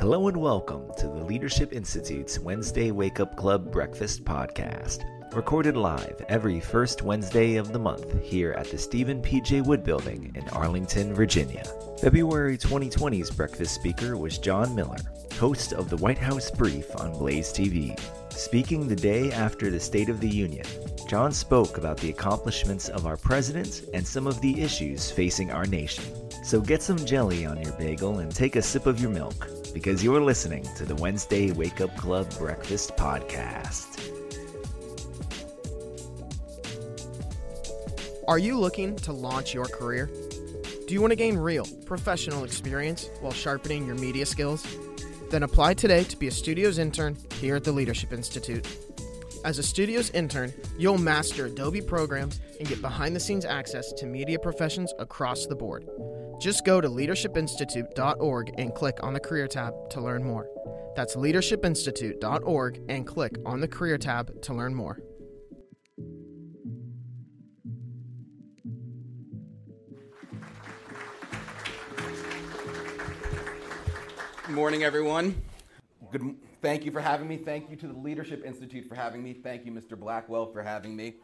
Hello 0.00 0.28
and 0.28 0.36
welcome 0.38 0.90
to 0.96 1.08
the 1.08 1.24
Leadership 1.24 1.74
Institute's 1.74 2.38
Wednesday 2.38 2.90
Wake 2.90 3.20
Up 3.20 3.36
Club 3.36 3.70
Breakfast 3.70 4.24
Podcast. 4.24 5.04
Recorded 5.34 5.76
live 5.76 6.24
every 6.30 6.58
first 6.58 7.02
Wednesday 7.02 7.56
of 7.56 7.70
the 7.70 7.78
month 7.78 8.18
here 8.22 8.52
at 8.52 8.70
the 8.70 8.78
Stephen 8.78 9.20
P.J. 9.20 9.60
Wood 9.60 9.84
Building 9.84 10.32
in 10.34 10.48
Arlington, 10.48 11.12
Virginia. 11.12 11.64
February 12.00 12.56
2020's 12.56 13.30
breakfast 13.30 13.74
speaker 13.74 14.16
was 14.16 14.38
Jon 14.38 14.74
Miller, 14.74 14.96
host 15.34 15.74
of 15.74 15.90
the 15.90 15.98
White 15.98 16.16
House 16.16 16.50
Brief 16.50 16.96
on 16.96 17.12
Blaze 17.12 17.52
TV. 17.52 17.94
Speaking 18.32 18.88
the 18.88 18.96
day 18.96 19.30
after 19.32 19.68
the 19.68 19.78
State 19.78 20.08
of 20.08 20.20
the 20.20 20.30
Union, 20.30 20.64
Jon 21.08 21.30
spoke 21.30 21.76
about 21.76 21.98
the 21.98 22.08
accomplishments 22.08 22.88
of 22.88 23.04
our 23.04 23.18
president 23.18 23.84
and 23.92 24.06
some 24.06 24.26
of 24.26 24.40
the 24.40 24.62
issues 24.62 25.10
facing 25.10 25.50
our 25.50 25.66
nation. 25.66 26.04
So 26.42 26.58
get 26.58 26.80
some 26.80 27.04
jelly 27.04 27.44
on 27.44 27.60
your 27.60 27.72
bagel 27.72 28.20
and 28.20 28.34
take 28.34 28.56
a 28.56 28.62
sip 28.62 28.86
of 28.86 28.98
your 28.98 29.10
milk 29.10 29.46
because 29.72 30.02
you're 30.02 30.20
listening 30.20 30.66
to 30.76 30.84
the 30.84 30.94
Wednesday 30.96 31.52
Wake 31.52 31.80
Up 31.80 31.96
Club 31.96 32.32
Breakfast 32.38 32.96
Podcast. 32.96 34.10
Are 38.26 38.38
you 38.38 38.58
looking 38.58 38.96
to 38.96 39.12
launch 39.12 39.54
your 39.54 39.66
career? 39.66 40.10
Do 40.86 40.94
you 40.94 41.00
want 41.00 41.12
to 41.12 41.16
gain 41.16 41.36
real, 41.36 41.66
professional 41.84 42.44
experience 42.44 43.08
while 43.20 43.32
sharpening 43.32 43.86
your 43.86 43.96
media 43.96 44.26
skills? 44.26 44.66
Then 45.30 45.44
apply 45.44 45.74
today 45.74 46.04
to 46.04 46.16
be 46.16 46.26
a 46.26 46.32
studios 46.32 46.78
intern 46.78 47.16
here 47.34 47.56
at 47.56 47.64
the 47.64 47.72
Leadership 47.72 48.12
Institute. 48.12 48.66
As 49.44 49.58
a 49.58 49.62
studios 49.62 50.10
intern, 50.10 50.52
you'll 50.78 50.98
master 50.98 51.46
Adobe 51.46 51.80
programs 51.80 52.40
and 52.58 52.68
get 52.68 52.82
behind 52.82 53.16
the 53.16 53.20
scenes 53.20 53.44
access 53.44 53.92
to 53.94 54.06
media 54.06 54.38
professions 54.38 54.92
across 54.98 55.46
the 55.46 55.56
board. 55.56 55.88
Just 56.40 56.64
go 56.64 56.80
to 56.80 56.88
leadershipinstitute.org 56.88 58.54
and 58.56 58.74
click 58.74 58.98
on 59.02 59.12
the 59.12 59.20
career 59.20 59.46
tab 59.46 59.74
to 59.90 60.00
learn 60.00 60.24
more. 60.24 60.48
That's 60.96 61.14
leadershipinstitute.org 61.14 62.80
and 62.88 63.06
click 63.06 63.36
on 63.44 63.60
the 63.60 63.68
career 63.68 63.98
tab 63.98 64.40
to 64.42 64.54
learn 64.54 64.74
more. 64.74 64.98
Good 74.46 74.56
morning, 74.56 74.82
everyone. 74.82 75.40
Good. 76.10 76.36
Thank 76.62 76.86
you 76.86 76.90
for 76.90 77.00
having 77.00 77.28
me. 77.28 77.36
Thank 77.36 77.70
you 77.70 77.76
to 77.76 77.86
the 77.86 77.98
Leadership 77.98 78.44
Institute 78.46 78.88
for 78.88 78.94
having 78.94 79.22
me. 79.22 79.34
Thank 79.34 79.66
you, 79.66 79.72
Mr. 79.72 79.98
Blackwell, 79.98 80.50
for 80.52 80.62
having 80.62 80.96
me. 80.96 81.16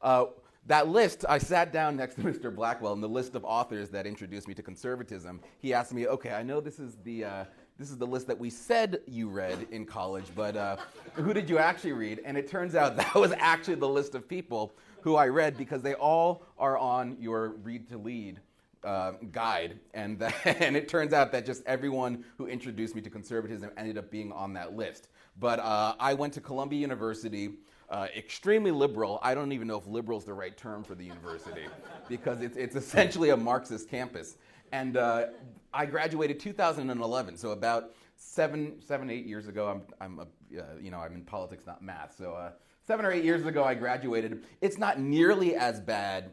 Uh, 0.00 0.26
that 0.66 0.88
list, 0.88 1.24
I 1.28 1.38
sat 1.38 1.72
down 1.72 1.96
next 1.96 2.14
to 2.16 2.20
Mr. 2.22 2.54
Blackwell, 2.54 2.92
and 2.92 3.02
the 3.02 3.08
list 3.08 3.34
of 3.34 3.44
authors 3.44 3.90
that 3.90 4.06
introduced 4.06 4.48
me 4.48 4.54
to 4.54 4.62
conservatism. 4.62 5.40
He 5.58 5.74
asked 5.74 5.92
me, 5.92 6.06
"Okay, 6.06 6.30
I 6.30 6.42
know 6.42 6.60
this 6.60 6.78
is 6.78 6.96
the 7.04 7.24
uh, 7.24 7.44
this 7.78 7.90
is 7.90 7.98
the 7.98 8.06
list 8.06 8.26
that 8.28 8.38
we 8.38 8.50
said 8.50 9.00
you 9.06 9.28
read 9.28 9.66
in 9.70 9.84
college, 9.84 10.26
but 10.34 10.56
uh, 10.56 10.76
who 11.14 11.34
did 11.34 11.50
you 11.50 11.58
actually 11.58 11.92
read?" 11.92 12.20
And 12.24 12.36
it 12.36 12.48
turns 12.48 12.74
out 12.74 12.96
that 12.96 13.14
was 13.14 13.32
actually 13.38 13.76
the 13.76 13.88
list 13.88 14.14
of 14.14 14.28
people 14.28 14.74
who 15.02 15.16
I 15.16 15.28
read 15.28 15.56
because 15.58 15.82
they 15.82 15.94
all 15.94 16.46
are 16.58 16.78
on 16.78 17.18
your 17.20 17.50
Read 17.62 17.88
to 17.88 17.98
Lead 17.98 18.40
uh, 18.84 19.12
guide, 19.32 19.78
and 19.92 20.22
and 20.44 20.76
it 20.76 20.88
turns 20.88 21.12
out 21.12 21.32
that 21.32 21.44
just 21.44 21.62
everyone 21.66 22.24
who 22.38 22.46
introduced 22.46 22.94
me 22.94 23.02
to 23.02 23.10
conservatism 23.10 23.70
ended 23.76 23.98
up 23.98 24.10
being 24.10 24.32
on 24.32 24.54
that 24.54 24.74
list. 24.74 25.08
But 25.38 25.58
uh, 25.58 25.94
I 25.98 26.14
went 26.14 26.32
to 26.34 26.40
Columbia 26.40 26.80
University, 26.80 27.50
uh, 27.90 28.08
extremely 28.16 28.70
liberal. 28.70 29.20
I 29.22 29.34
don't 29.34 29.52
even 29.52 29.68
know 29.68 29.78
if 29.78 29.86
liberal 29.86 30.18
is 30.18 30.24
the 30.24 30.34
right 30.34 30.56
term 30.56 30.84
for 30.84 30.94
the 30.94 31.04
university, 31.04 31.66
because 32.08 32.40
it's 32.40 32.56
it's 32.56 32.76
essentially 32.76 33.30
a 33.30 33.36
Marxist 33.36 33.88
campus. 33.88 34.36
And 34.72 34.96
uh, 34.96 35.26
I 35.72 35.86
graduated 35.86 36.40
2011, 36.40 37.36
so 37.36 37.50
about 37.50 37.94
seven 38.16 38.80
seven 38.80 39.10
eight 39.10 39.26
years 39.26 39.48
ago. 39.48 39.68
I'm 39.68 39.82
I'm 40.00 40.18
a, 40.18 40.60
uh, 40.60 40.64
you 40.80 40.90
know 40.90 40.98
I'm 40.98 41.14
in 41.14 41.22
politics, 41.22 41.66
not 41.66 41.82
math. 41.82 42.16
So 42.16 42.32
uh, 42.32 42.50
seven 42.86 43.04
or 43.04 43.12
eight 43.12 43.24
years 43.24 43.44
ago, 43.46 43.64
I 43.64 43.74
graduated. 43.74 44.44
It's 44.60 44.78
not 44.78 44.98
nearly 44.98 45.54
as 45.54 45.80
bad 45.80 46.30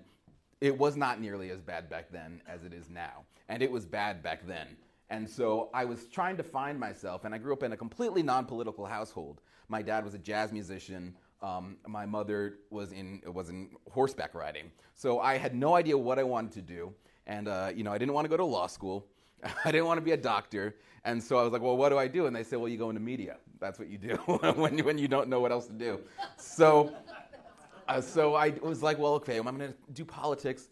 it 0.62 0.78
was 0.78 0.95
not 0.95 1.19
nearly 1.19 1.50
as 1.50 1.59
bad 1.59 1.89
back 1.89 2.12
then 2.12 2.39
as 2.47 2.63
it 2.63 2.72
is 2.72 2.89
now. 2.89 3.25
And 3.50 3.62
it 3.62 3.72
was 3.72 3.85
bad 3.85 4.22
back 4.23 4.45
then. 4.45 4.78
And 5.09 5.28
so 5.28 5.69
I 5.73 5.83
was 5.83 6.06
trying 6.06 6.38
to 6.38 6.44
find 6.44 6.79
myself, 6.79 7.25
and 7.25 7.35
I 7.35 7.38
grew 7.39 7.51
up 7.51 7.63
in 7.63 7.73
a 7.73 7.78
completely 7.78 8.23
non 8.23 8.45
political 8.45 8.85
household. 8.85 9.41
My 9.68 9.81
dad 9.81 10.06
was 10.06 10.13
a 10.13 10.19
jazz 10.19 10.53
musician. 10.53 11.16
Um, 11.41 11.78
my 11.88 12.06
mother 12.06 12.59
was 12.69 12.91
in, 12.91 13.22
was 13.25 13.50
in 13.50 13.69
horseback 13.90 14.35
riding. 14.35 14.72
So 14.96 15.19
I 15.19 15.38
had 15.38 15.56
no 15.56 15.75
idea 15.75 15.97
what 15.97 16.19
I 16.19 16.24
wanted 16.24 16.52
to 16.53 16.62
do. 16.62 16.94
And, 17.25 17.47
uh, 17.47 17.72
you 17.75 17.84
know, 17.84 17.91
I 17.91 17.97
didn't 17.97 18.13
want 18.13 18.25
to 18.25 18.29
go 18.29 18.38
to 18.38 18.46
law 18.46 18.68
school. 18.68 19.07
I 19.66 19.72
didn't 19.72 19.88
want 19.88 19.97
to 19.97 20.01
be 20.01 20.12
a 20.12 20.18
doctor. 20.18 20.75
And 21.03 21.24
so 21.24 21.38
I 21.40 21.44
was 21.44 21.51
like, 21.51 21.62
well, 21.62 21.78
what 21.78 21.90
do 21.90 21.97
I 21.97 22.07
do? 22.07 22.28
And 22.28 22.35
they 22.35 22.44
said, 22.44 22.59
well, 22.59 22.69
you 22.69 22.78
go 22.78 22.90
into 22.90 23.01
media. 23.01 23.38
That's 23.59 23.80
what 23.80 23.90
you 23.90 23.97
do 23.97 24.16
when, 24.56 24.78
you, 24.78 24.84
when 24.84 24.97
you 24.97 25.07
don't 25.07 25.30
know 25.30 25.40
what 25.40 25.51
else 25.51 25.66
to 25.68 25.74
do. 25.74 26.00
So 26.38 26.94
uh, 27.91 28.00
so 28.00 28.35
I 28.35 28.53
was 28.62 28.81
like, 28.81 28.97
well, 28.97 29.13
okay, 29.16 29.38
I'm 29.38 29.44
going 29.44 29.59
to 29.59 29.74
do 29.94 30.06
politics. 30.06 30.69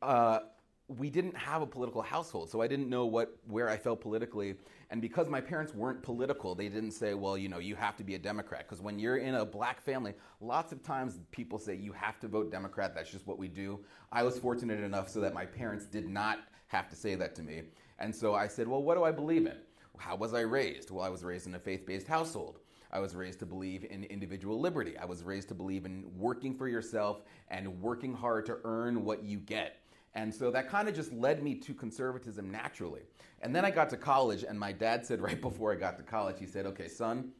Uh, 0.00 0.40
we 0.86 1.10
didn't 1.10 1.36
have 1.36 1.62
a 1.62 1.66
political 1.66 2.00
household, 2.00 2.48
so 2.50 2.60
I 2.60 2.68
didn't 2.68 2.88
know 2.88 3.06
what 3.06 3.36
where 3.48 3.68
I 3.68 3.76
felt 3.76 4.00
politically. 4.00 4.54
And 4.94 5.02
because 5.02 5.28
my 5.28 5.40
parents 5.40 5.74
weren't 5.74 6.04
political, 6.04 6.54
they 6.54 6.68
didn't 6.68 6.92
say, 6.92 7.14
well, 7.14 7.36
you 7.36 7.48
know, 7.48 7.58
you 7.58 7.74
have 7.74 7.96
to 7.96 8.04
be 8.04 8.14
a 8.14 8.18
Democrat. 8.18 8.60
Because 8.60 8.80
when 8.80 9.00
you're 9.00 9.16
in 9.16 9.34
a 9.34 9.44
black 9.44 9.80
family, 9.80 10.14
lots 10.40 10.70
of 10.70 10.84
times 10.84 11.18
people 11.32 11.58
say 11.58 11.74
you 11.74 11.90
have 11.90 12.20
to 12.20 12.28
vote 12.28 12.52
Democrat. 12.52 12.94
That's 12.94 13.10
just 13.10 13.26
what 13.26 13.36
we 13.36 13.48
do. 13.48 13.80
I 14.12 14.22
was 14.22 14.38
fortunate 14.38 14.78
enough 14.78 15.08
so 15.08 15.20
that 15.22 15.34
my 15.34 15.46
parents 15.46 15.86
did 15.86 16.08
not 16.08 16.44
have 16.68 16.88
to 16.90 16.94
say 16.94 17.16
that 17.16 17.34
to 17.34 17.42
me. 17.42 17.62
And 17.98 18.14
so 18.14 18.36
I 18.36 18.46
said, 18.46 18.68
well, 18.68 18.84
what 18.84 18.94
do 18.94 19.02
I 19.02 19.10
believe 19.10 19.46
in? 19.46 19.56
How 19.98 20.14
was 20.14 20.32
I 20.32 20.42
raised? 20.42 20.92
Well, 20.92 21.04
I 21.04 21.08
was 21.08 21.24
raised 21.24 21.48
in 21.48 21.56
a 21.56 21.58
faith 21.58 21.84
based 21.84 22.06
household. 22.06 22.60
I 22.92 23.00
was 23.00 23.16
raised 23.16 23.40
to 23.40 23.46
believe 23.46 23.84
in 23.90 24.04
individual 24.04 24.60
liberty. 24.60 24.96
I 24.96 25.06
was 25.06 25.24
raised 25.24 25.48
to 25.48 25.54
believe 25.56 25.86
in 25.86 26.04
working 26.16 26.54
for 26.54 26.68
yourself 26.68 27.22
and 27.48 27.82
working 27.82 28.14
hard 28.14 28.46
to 28.46 28.58
earn 28.62 29.04
what 29.04 29.24
you 29.24 29.40
get. 29.40 29.80
And 30.14 30.32
so 30.32 30.50
that 30.52 30.68
kind 30.68 30.88
of 30.88 30.94
just 30.94 31.12
led 31.12 31.42
me 31.42 31.56
to 31.56 31.74
conservatism 31.74 32.50
naturally. 32.50 33.02
And 33.42 33.54
then 33.54 33.64
I 33.64 33.70
got 33.70 33.90
to 33.90 33.96
college, 33.96 34.44
and 34.48 34.58
my 34.58 34.72
dad 34.72 35.04
said 35.04 35.20
right 35.28 35.40
before 35.40 35.72
I 35.72 35.76
got 35.76 35.96
to 35.96 36.02
college, 36.02 36.36
he 36.38 36.46
said, 36.46 36.66
Okay, 36.66 36.88
son, 36.88 37.32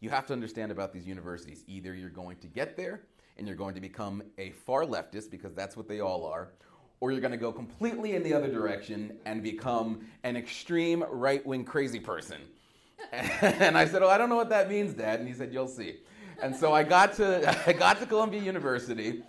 you 0.00 0.10
have 0.10 0.26
to 0.26 0.32
understand 0.32 0.72
about 0.72 0.92
these 0.92 1.06
universities. 1.06 1.64
Either 1.66 1.94
you're 1.94 2.10
going 2.10 2.36
to 2.38 2.46
get 2.46 2.76
there 2.76 3.02
and 3.36 3.46
you're 3.46 3.56
going 3.56 3.74
to 3.74 3.80
become 3.80 4.22
a 4.38 4.50
far 4.50 4.84
leftist, 4.84 5.30
because 5.30 5.54
that's 5.54 5.76
what 5.76 5.88
they 5.88 6.00
all 6.00 6.24
are, 6.24 6.52
or 7.00 7.12
you're 7.12 7.20
going 7.20 7.32
to 7.32 7.36
go 7.36 7.52
completely 7.52 8.14
in 8.14 8.22
the 8.22 8.32
other 8.32 8.50
direction 8.50 9.18
and 9.26 9.42
become 9.42 10.06
an 10.24 10.36
extreme 10.36 11.04
right 11.10 11.44
wing 11.44 11.64
crazy 11.64 12.00
person. 12.00 12.40
and 13.12 13.76
I 13.76 13.86
said, 13.86 14.02
"Oh, 14.02 14.08
I 14.08 14.16
don't 14.16 14.30
know 14.30 14.36
what 14.36 14.48
that 14.48 14.70
means, 14.70 14.94
Dad." 14.94 15.20
And 15.20 15.28
he 15.28 15.34
said, 15.34 15.52
"You'll 15.52 15.68
see." 15.68 15.96
And 16.42 16.56
so 16.56 16.72
I 16.72 16.82
got 16.82 17.12
to 17.14 17.54
I 17.68 17.72
got 17.74 18.00
to 18.00 18.06
Columbia 18.06 18.40
University, 18.40 19.22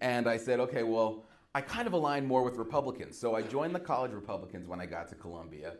and 0.00 0.28
I 0.28 0.36
said, 0.36 0.60
"Okay, 0.60 0.84
well, 0.84 1.24
I 1.54 1.60
kind 1.60 1.86
of 1.86 1.92
align 1.92 2.26
more 2.26 2.42
with 2.42 2.56
Republicans." 2.56 3.18
So 3.18 3.34
I 3.34 3.42
joined 3.42 3.74
the 3.74 3.80
college 3.80 4.12
Republicans 4.12 4.66
when 4.66 4.80
I 4.80 4.86
got 4.86 5.08
to 5.08 5.14
Columbia. 5.14 5.74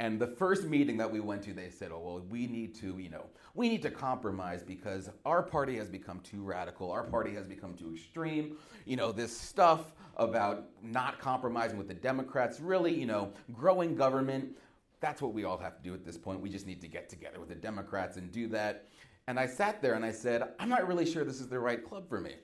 And 0.00 0.20
the 0.20 0.28
first 0.28 0.64
meeting 0.64 0.96
that 0.98 1.10
we 1.10 1.18
went 1.18 1.42
to, 1.42 1.52
they 1.52 1.70
said, 1.70 1.90
"Oh, 1.90 2.00
well, 2.00 2.26
we 2.30 2.46
need 2.46 2.74
to, 2.76 2.98
you 2.98 3.10
know, 3.10 3.26
we 3.54 3.68
need 3.68 3.82
to 3.82 3.90
compromise 3.90 4.62
because 4.62 5.10
our 5.24 5.42
party 5.42 5.76
has 5.76 5.88
become 5.88 6.20
too 6.20 6.42
radical. 6.42 6.92
Our 6.92 7.02
party 7.02 7.34
has 7.34 7.48
become 7.48 7.74
too 7.74 7.94
extreme. 7.94 8.56
You 8.84 8.96
know, 8.96 9.10
this 9.10 9.36
stuff 9.36 9.92
about 10.16 10.68
not 10.82 11.18
compromising 11.18 11.78
with 11.78 11.88
the 11.88 11.94
Democrats, 11.94 12.60
really, 12.60 12.94
you 12.94 13.06
know, 13.06 13.32
growing 13.52 13.96
government 13.96 14.56
that's 15.00 15.22
what 15.22 15.32
we 15.32 15.44
all 15.44 15.58
have 15.58 15.76
to 15.76 15.82
do 15.82 15.94
at 15.94 16.04
this 16.04 16.16
point. 16.16 16.40
We 16.40 16.50
just 16.50 16.66
need 16.66 16.80
to 16.80 16.88
get 16.88 17.08
together 17.08 17.38
with 17.38 17.48
the 17.48 17.54
Democrats 17.54 18.16
and 18.16 18.32
do 18.32 18.48
that. 18.48 18.88
And 19.26 19.38
I 19.38 19.46
sat 19.46 19.82
there 19.82 19.94
and 19.94 20.04
I 20.04 20.10
said, 20.10 20.42
I'm 20.58 20.68
not 20.68 20.88
really 20.88 21.06
sure 21.06 21.24
this 21.24 21.40
is 21.40 21.48
the 21.48 21.58
right 21.58 21.84
club 21.84 22.08
for 22.08 22.20
me. 22.20 22.34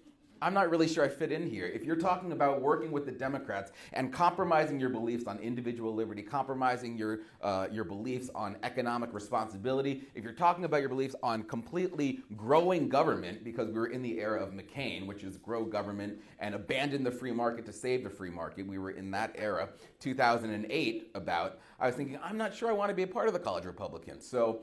I'm 0.42 0.52
not 0.52 0.68
really 0.68 0.86
sure 0.86 1.04
I 1.04 1.08
fit 1.08 1.32
in 1.32 1.48
here. 1.48 1.66
If 1.66 1.84
you're 1.84 1.96
talking 1.96 2.32
about 2.32 2.60
working 2.60 2.90
with 2.92 3.06
the 3.06 3.12
Democrats 3.12 3.72
and 3.92 4.12
compromising 4.12 4.78
your 4.78 4.90
beliefs 4.90 5.26
on 5.26 5.38
individual 5.38 5.94
liberty, 5.94 6.22
compromising 6.22 6.98
your, 6.98 7.20
uh, 7.40 7.68
your 7.72 7.84
beliefs 7.84 8.30
on 8.34 8.56
economic 8.62 9.14
responsibility, 9.14 10.02
if 10.14 10.22
you're 10.22 10.32
talking 10.32 10.64
about 10.64 10.80
your 10.80 10.90
beliefs 10.90 11.16
on 11.22 11.44
completely 11.44 12.20
growing 12.36 12.88
government, 12.88 13.42
because 13.42 13.68
we 13.68 13.74
were 13.74 13.86
in 13.86 14.02
the 14.02 14.20
era 14.20 14.42
of 14.42 14.50
McCain, 14.50 15.06
which 15.06 15.24
is 15.24 15.38
grow 15.38 15.64
government 15.64 16.20
and 16.40 16.54
abandon 16.54 17.02
the 17.02 17.10
free 17.10 17.32
market 17.32 17.64
to 17.64 17.72
save 17.72 18.04
the 18.04 18.10
free 18.10 18.30
market, 18.30 18.66
we 18.66 18.78
were 18.78 18.90
in 18.90 19.10
that 19.12 19.32
era, 19.36 19.70
2008, 20.00 21.10
about, 21.14 21.58
I 21.80 21.86
was 21.86 21.96
thinking, 21.96 22.18
I'm 22.22 22.36
not 22.36 22.54
sure 22.54 22.68
I 22.68 22.72
want 22.72 22.90
to 22.90 22.94
be 22.94 23.04
a 23.04 23.06
part 23.06 23.28
of 23.28 23.32
the 23.32 23.40
college 23.40 23.64
Republicans. 23.64 24.28
So 24.28 24.62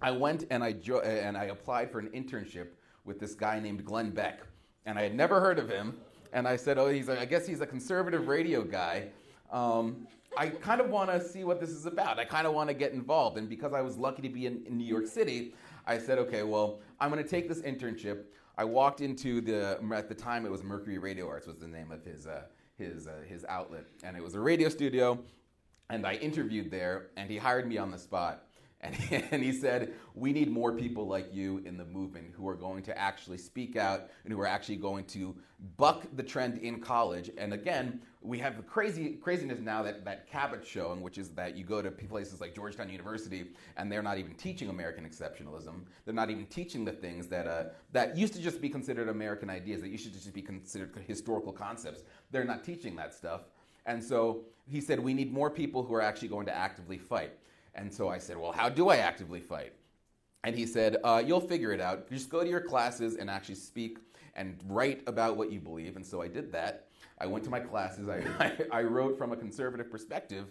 I 0.00 0.12
went 0.12 0.46
and 0.50 0.64
I, 0.64 0.72
jo- 0.72 1.00
and 1.00 1.36
I 1.36 1.44
applied 1.44 1.90
for 1.90 1.98
an 1.98 2.08
internship 2.10 2.68
with 3.04 3.18
this 3.20 3.34
guy 3.34 3.60
named 3.60 3.84
Glenn 3.84 4.10
Beck 4.10 4.40
and 4.86 4.98
I 4.98 5.02
had 5.02 5.14
never 5.14 5.40
heard 5.40 5.58
of 5.58 5.68
him. 5.68 5.96
And 6.32 6.46
I 6.46 6.56
said, 6.56 6.78
"Oh, 6.78 6.88
he's 6.88 7.08
a, 7.08 7.20
I 7.20 7.24
guess 7.24 7.46
he's 7.46 7.60
a 7.60 7.66
conservative 7.66 8.28
radio 8.28 8.62
guy." 8.62 9.08
Um, 9.50 10.06
I 10.38 10.48
kind 10.48 10.80
of 10.80 10.88
want 10.90 11.10
to 11.10 11.20
see 11.20 11.42
what 11.42 11.60
this 11.60 11.70
is 11.70 11.86
about. 11.86 12.18
I 12.20 12.24
kind 12.24 12.46
of 12.46 12.54
want 12.54 12.68
to 12.68 12.74
get 12.74 12.92
involved. 12.92 13.36
And 13.36 13.48
because 13.48 13.72
I 13.72 13.80
was 13.80 13.96
lucky 13.96 14.22
to 14.22 14.28
be 14.28 14.46
in, 14.46 14.64
in 14.66 14.78
New 14.78 14.86
York 14.86 15.06
City, 15.06 15.54
I 15.86 15.98
said, 15.98 16.18
"Okay, 16.18 16.42
well, 16.44 16.80
I'm 17.00 17.10
going 17.10 17.22
to 17.22 17.28
take 17.28 17.48
this 17.48 17.62
internship." 17.62 18.24
I 18.56 18.64
walked 18.64 19.00
into 19.00 19.40
the 19.40 19.80
at 19.94 20.08
the 20.08 20.14
time 20.14 20.44
it 20.46 20.50
was 20.50 20.62
Mercury 20.62 20.98
Radio 20.98 21.26
Arts 21.28 21.46
was 21.46 21.58
the 21.58 21.66
name 21.68 21.90
of 21.90 22.04
his 22.04 22.26
uh, 22.26 22.42
his 22.78 23.06
uh, 23.06 23.22
his 23.26 23.44
outlet, 23.48 23.84
and 24.04 24.16
it 24.16 24.22
was 24.22 24.34
a 24.34 24.40
radio 24.40 24.68
studio. 24.68 25.18
and 25.88 26.06
I 26.06 26.14
interviewed 26.14 26.70
there, 26.70 27.08
and 27.16 27.28
he 27.30 27.36
hired 27.36 27.66
me 27.66 27.78
on 27.78 27.90
the 27.90 27.98
spot. 27.98 28.44
And 28.82 28.94
he, 28.94 29.16
and 29.30 29.42
he 29.42 29.52
said, 29.52 29.92
We 30.14 30.32
need 30.32 30.50
more 30.50 30.72
people 30.72 31.06
like 31.06 31.34
you 31.34 31.62
in 31.64 31.76
the 31.76 31.84
movement 31.84 32.32
who 32.34 32.48
are 32.48 32.54
going 32.54 32.82
to 32.84 32.98
actually 32.98 33.38
speak 33.38 33.76
out 33.76 34.10
and 34.24 34.32
who 34.32 34.40
are 34.40 34.46
actually 34.46 34.76
going 34.76 35.04
to 35.06 35.34
buck 35.76 36.06
the 36.16 36.22
trend 36.22 36.58
in 36.58 36.80
college. 36.80 37.30
And 37.36 37.52
again, 37.52 38.00
we 38.22 38.38
have 38.38 38.56
the 38.56 38.62
crazy 38.62 39.18
craziness 39.22 39.60
now 39.60 39.82
that, 39.82 40.04
that 40.04 40.30
Cabot's 40.30 40.68
showing, 40.68 41.00
which 41.00 41.18
is 41.18 41.30
that 41.30 41.56
you 41.56 41.64
go 41.64 41.80
to 41.80 41.90
places 41.90 42.40
like 42.40 42.54
Georgetown 42.54 42.90
University 42.90 43.44
and 43.76 43.90
they're 43.90 44.02
not 44.02 44.18
even 44.18 44.34
teaching 44.34 44.68
American 44.68 45.04
exceptionalism. 45.08 45.82
They're 46.04 46.14
not 46.14 46.30
even 46.30 46.46
teaching 46.46 46.84
the 46.84 46.92
things 46.92 47.26
that, 47.28 47.46
uh, 47.46 47.64
that 47.92 48.16
used 48.16 48.34
to 48.34 48.40
just 48.40 48.60
be 48.60 48.68
considered 48.68 49.08
American 49.08 49.48
ideas, 49.48 49.80
that 49.82 49.88
used 49.88 50.04
to 50.04 50.12
just 50.12 50.32
be 50.34 50.42
considered 50.42 50.94
historical 51.06 51.52
concepts. 51.52 52.02
They're 52.30 52.44
not 52.44 52.62
teaching 52.62 52.96
that 52.96 53.14
stuff. 53.14 53.42
And 53.86 54.02
so 54.02 54.42
he 54.66 54.80
said, 54.80 55.00
We 55.00 55.14
need 55.14 55.32
more 55.32 55.50
people 55.50 55.82
who 55.82 55.94
are 55.94 56.02
actually 56.02 56.28
going 56.28 56.46
to 56.46 56.54
actively 56.54 56.98
fight. 56.98 57.32
And 57.74 57.92
so 57.92 58.08
I 58.08 58.18
said, 58.18 58.36
Well, 58.36 58.52
how 58.52 58.68
do 58.68 58.88
I 58.88 58.96
actively 58.96 59.40
fight? 59.40 59.72
And 60.44 60.56
he 60.56 60.66
said, 60.66 60.96
uh, 61.04 61.22
You'll 61.24 61.40
figure 61.40 61.72
it 61.72 61.80
out. 61.80 62.08
Just 62.10 62.30
go 62.30 62.42
to 62.42 62.48
your 62.48 62.60
classes 62.60 63.16
and 63.16 63.30
actually 63.30 63.56
speak 63.56 63.98
and 64.34 64.56
write 64.68 65.02
about 65.06 65.36
what 65.36 65.52
you 65.52 65.60
believe. 65.60 65.96
And 65.96 66.06
so 66.06 66.22
I 66.22 66.28
did 66.28 66.52
that. 66.52 66.86
I 67.18 67.26
went 67.26 67.44
to 67.44 67.50
my 67.50 67.60
classes, 67.60 68.08
I, 68.08 68.24
I, 68.72 68.78
I 68.78 68.82
wrote 68.82 69.18
from 69.18 69.32
a 69.32 69.36
conservative 69.36 69.90
perspective, 69.90 70.46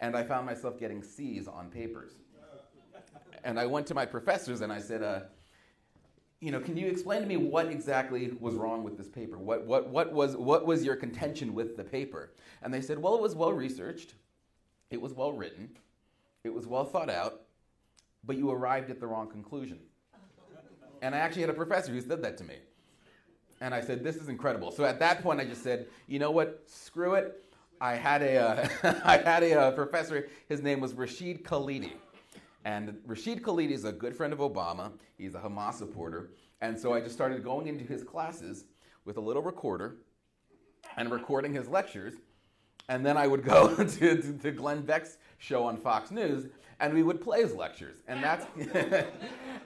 and 0.00 0.16
I 0.16 0.22
found 0.22 0.46
myself 0.46 0.78
getting 0.78 1.02
C's 1.02 1.48
on 1.48 1.68
papers. 1.68 2.12
And 3.44 3.58
I 3.58 3.66
went 3.66 3.88
to 3.88 3.94
my 3.94 4.06
professors 4.06 4.60
and 4.60 4.72
I 4.72 4.78
said, 4.78 5.02
uh, 5.02 5.20
you 6.40 6.50
know, 6.50 6.60
can 6.60 6.76
you 6.76 6.86
explain 6.86 7.22
to 7.22 7.26
me 7.26 7.36
what 7.36 7.66
exactly 7.66 8.32
was 8.40 8.54
wrong 8.54 8.82
with 8.82 8.96
this 8.96 9.08
paper? 9.08 9.38
What, 9.38 9.64
what, 9.64 9.88
what, 9.88 10.12
was, 10.12 10.36
what 10.36 10.66
was 10.66 10.84
your 10.84 10.96
contention 10.96 11.54
with 11.54 11.76
the 11.76 11.84
paper? 11.84 12.32
And 12.62 12.72
they 12.72 12.80
said, 12.80 12.98
well, 12.98 13.14
it 13.14 13.20
was 13.20 13.34
well 13.34 13.52
researched, 13.52 14.14
it 14.90 15.00
was 15.00 15.12
well 15.12 15.32
written, 15.32 15.70
it 16.44 16.52
was 16.52 16.66
well 16.66 16.84
thought 16.84 17.10
out, 17.10 17.42
but 18.24 18.36
you 18.36 18.50
arrived 18.50 18.90
at 18.90 19.00
the 19.00 19.06
wrong 19.06 19.28
conclusion. 19.28 19.78
And 21.00 21.14
I 21.14 21.18
actually 21.18 21.42
had 21.42 21.50
a 21.50 21.54
professor 21.54 21.92
who 21.92 22.00
said 22.00 22.22
that 22.22 22.36
to 22.38 22.44
me. 22.44 22.56
And 23.60 23.74
I 23.74 23.80
said, 23.80 24.02
this 24.02 24.16
is 24.16 24.28
incredible. 24.28 24.70
So 24.72 24.84
at 24.84 24.98
that 25.00 25.22
point, 25.22 25.40
I 25.40 25.44
just 25.44 25.62
said, 25.62 25.86
you 26.08 26.18
know 26.18 26.30
what? 26.30 26.62
Screw 26.66 27.14
it. 27.14 27.44
I 27.80 27.94
had 27.94 28.22
a, 28.22 28.36
uh, 28.36 28.68
I 29.04 29.18
had 29.18 29.42
a 29.42 29.60
uh, 29.60 29.70
professor, 29.72 30.28
his 30.48 30.62
name 30.62 30.80
was 30.80 30.94
Rashid 30.94 31.44
Khalidi. 31.44 31.92
And 32.64 32.98
Rashid 33.06 33.42
Khalidi 33.42 33.72
is 33.72 33.84
a 33.84 33.92
good 33.92 34.16
friend 34.16 34.32
of 34.32 34.38
Obama. 34.38 34.92
He's 35.18 35.34
a 35.34 35.40
Hamas 35.40 35.74
supporter. 35.74 36.30
And 36.60 36.78
so 36.78 36.92
I 36.92 37.00
just 37.00 37.14
started 37.14 37.42
going 37.42 37.66
into 37.66 37.84
his 37.84 38.04
classes 38.04 38.64
with 39.04 39.16
a 39.16 39.20
little 39.20 39.42
recorder 39.42 39.96
and 40.96 41.10
recording 41.10 41.52
his 41.52 41.68
lectures. 41.68 42.14
And 42.88 43.04
then 43.04 43.16
I 43.16 43.26
would 43.26 43.44
go 43.44 43.74
to, 43.84 43.84
to, 43.84 44.38
to 44.38 44.50
Glenn 44.52 44.82
Beck's 44.82 45.18
show 45.42 45.64
on 45.64 45.76
Fox 45.76 46.10
News 46.12 46.46
and 46.78 46.94
we 46.94 47.02
would 47.02 47.20
play 47.20 47.42
his 47.42 47.54
lectures. 47.54 47.96
And 48.08 48.22
that's, 48.22 48.46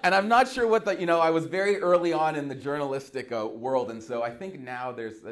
and 0.02 0.14
I'm 0.14 0.28
not 0.28 0.48
sure 0.48 0.66
what 0.66 0.84
the, 0.84 0.98
you 0.98 1.06
know, 1.06 1.20
I 1.20 1.30
was 1.30 1.46
very 1.46 1.76
early 1.78 2.12
on 2.12 2.34
in 2.34 2.48
the 2.48 2.54
journalistic 2.54 3.30
uh, 3.30 3.46
world. 3.46 3.90
And 3.90 4.02
so 4.02 4.22
I 4.22 4.30
think 4.30 4.58
now 4.60 4.92
there's, 4.92 5.24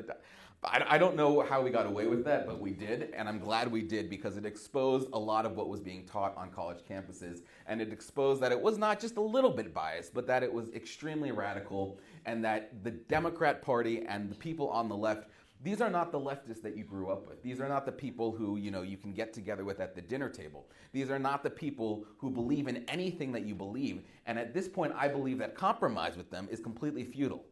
I, 0.62 0.85
I 0.88 0.99
don't 0.99 1.17
know 1.17 1.43
how 1.43 1.62
we 1.62 1.70
got 1.70 1.87
away 1.87 2.06
with 2.06 2.25
that, 2.25 2.46
but 2.46 2.61
we 2.61 2.70
did. 2.70 3.12
And 3.14 3.29
I'm 3.29 3.38
glad 3.38 3.70
we 3.70 3.82
did 3.82 4.08
because 4.08 4.37
it 4.37 4.46
exposed 4.46 5.08
a 5.12 5.19
lot 5.19 5.44
of 5.44 5.56
what 5.56 5.69
was 5.69 5.81
being 5.81 6.06
taught 6.06 6.35
on 6.37 6.50
college 6.50 6.79
campuses. 6.88 7.43
And 7.67 7.81
it 7.81 7.93
exposed 7.93 8.43
that 8.43 8.52
it 8.52 8.61
was 8.61 8.79
not 8.79 9.00
just 9.00 9.17
a 9.17 9.23
little 9.23 9.50
bit 9.50 9.75
biased, 9.75 10.14
but 10.14 10.26
that 10.26 10.43
it 10.43 10.52
was 10.52 10.70
extremely 10.73 11.32
radical 11.32 11.99
and 12.26 12.44
that 12.44 12.82
the 12.82 12.91
Democrat 12.91 13.62
Party 13.62 14.05
and 14.06 14.31
the 14.31 14.37
people 14.37 14.69
on 14.70 14.88
the 14.88 14.96
left 14.96 15.29
these 15.65 15.81
are 15.81 15.89
not 15.89 16.13
the 16.13 16.21
leftists 16.21 16.61
that 16.63 16.77
you 16.77 16.85
grew 16.85 17.11
up 17.11 17.27
with. 17.27 17.43
These 17.43 17.59
are 17.59 17.69
not 17.69 17.87
the 17.87 17.93
people 17.93 18.31
who, 18.31 18.59
you 18.59 18.71
know, 18.71 18.83
you 18.83 18.99
can 18.99 19.15
get 19.15 19.33
together 19.33 19.65
with 19.65 19.81
at 19.81 19.95
the 19.95 20.03
dinner 20.03 20.29
table. 20.29 20.67
These 20.93 21.11
are 21.11 21.19
not 21.19 21.43
the 21.43 21.49
people 21.49 22.05
who 22.19 22.31
believe 22.31 22.69
in 22.69 22.85
anything 22.87 23.33
that 23.33 23.47
you 23.47 23.55
believe. 23.55 24.03
And 24.27 24.39
at 24.39 24.53
this 24.53 24.69
point, 24.69 24.93
I 24.95 25.09
believe 25.09 25.39
that 25.39 25.55
compromise 25.55 26.19
with 26.19 26.31
them 26.31 26.49
is 26.51 26.61
completely 26.61 27.03
futile. 27.03 27.45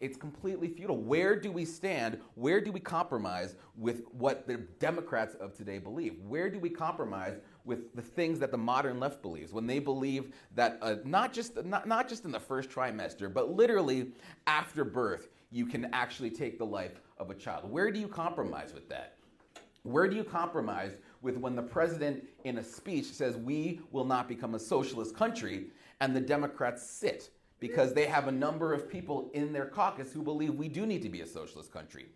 It's 0.00 0.16
completely 0.16 0.68
futile. 0.68 0.96
Where 0.96 1.38
do 1.38 1.52
we 1.52 1.64
stand? 1.64 2.18
Where 2.34 2.60
do 2.60 2.72
we 2.72 2.80
compromise 2.80 3.56
with 3.76 4.02
what 4.12 4.46
the 4.46 4.58
Democrats 4.78 5.34
of 5.34 5.54
today 5.54 5.78
believe? 5.78 6.18
Where 6.26 6.48
do 6.50 6.58
we 6.58 6.70
compromise 6.70 7.38
with 7.64 7.94
the 7.94 8.02
things 8.02 8.38
that 8.38 8.50
the 8.50 8.58
modern 8.58 9.00
left 9.00 9.22
believes 9.22 9.52
when 9.52 9.66
they 9.66 9.78
believe 9.78 10.32
that 10.54 10.78
uh, 10.82 10.96
not 11.04 11.32
just 11.32 11.62
not, 11.64 11.86
not 11.88 12.08
just 12.08 12.24
in 12.24 12.30
the 12.30 12.40
first 12.40 12.70
trimester, 12.70 13.32
but 13.32 13.50
literally 13.54 14.12
after 14.46 14.84
birth, 14.84 15.28
you 15.50 15.66
can 15.66 15.86
actually 15.92 16.30
take 16.30 16.58
the 16.58 16.66
life 16.66 17.00
of 17.18 17.30
a 17.30 17.34
child. 17.34 17.70
Where 17.70 17.90
do 17.90 17.98
you 17.98 18.08
compromise 18.08 18.72
with 18.74 18.88
that? 18.88 19.16
Where 19.82 20.08
do 20.08 20.16
you 20.16 20.24
compromise 20.24 20.96
with 21.22 21.36
when 21.36 21.54
the 21.54 21.62
president 21.62 22.24
in 22.44 22.58
a 22.58 22.64
speech 22.64 23.06
says 23.06 23.36
we 23.36 23.80
will 23.92 24.04
not 24.04 24.28
become 24.28 24.54
a 24.54 24.58
socialist 24.58 25.14
country 25.14 25.68
and 26.00 26.14
the 26.14 26.20
Democrats 26.20 26.88
sit 26.88 27.30
because 27.60 27.94
they 27.94 28.06
have 28.06 28.28
a 28.28 28.32
number 28.32 28.72
of 28.74 28.88
people 28.88 29.30
in 29.32 29.52
their 29.52 29.66
caucus 29.66 30.12
who 30.12 30.22
believe 30.22 30.54
we 30.54 30.68
do 30.68 30.86
need 30.86 31.02
to 31.02 31.08
be 31.08 31.20
a 31.20 31.26
socialist 31.26 31.72
country. 31.72 32.06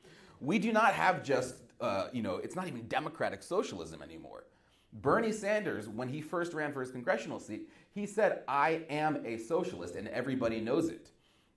We 0.41 0.59
do 0.59 0.73
not 0.73 0.94
have 0.94 1.23
just, 1.23 1.56
uh, 1.81 2.09
you 2.12 2.23
know, 2.23 2.37
it's 2.37 2.56
not 2.56 2.67
even 2.67 2.87
democratic 2.88 3.43
socialism 3.43 4.03
anymore. 4.03 4.44
Bernie 4.93 5.32
Sanders, 5.32 5.88
when 5.88 6.09
he 6.09 6.21
first 6.21 6.53
ran 6.53 6.73
for 6.73 6.81
his 6.81 6.91
congressional 6.91 7.38
seat, 7.38 7.69
he 7.94 8.06
said, 8.06 8.43
I 8.49 8.82
am 8.91 9.25
a 9.25 9.37
socialist, 9.37 9.94
and 9.94 10.09
everybody 10.09 10.61
knows 10.61 10.88
it. 10.88 11.11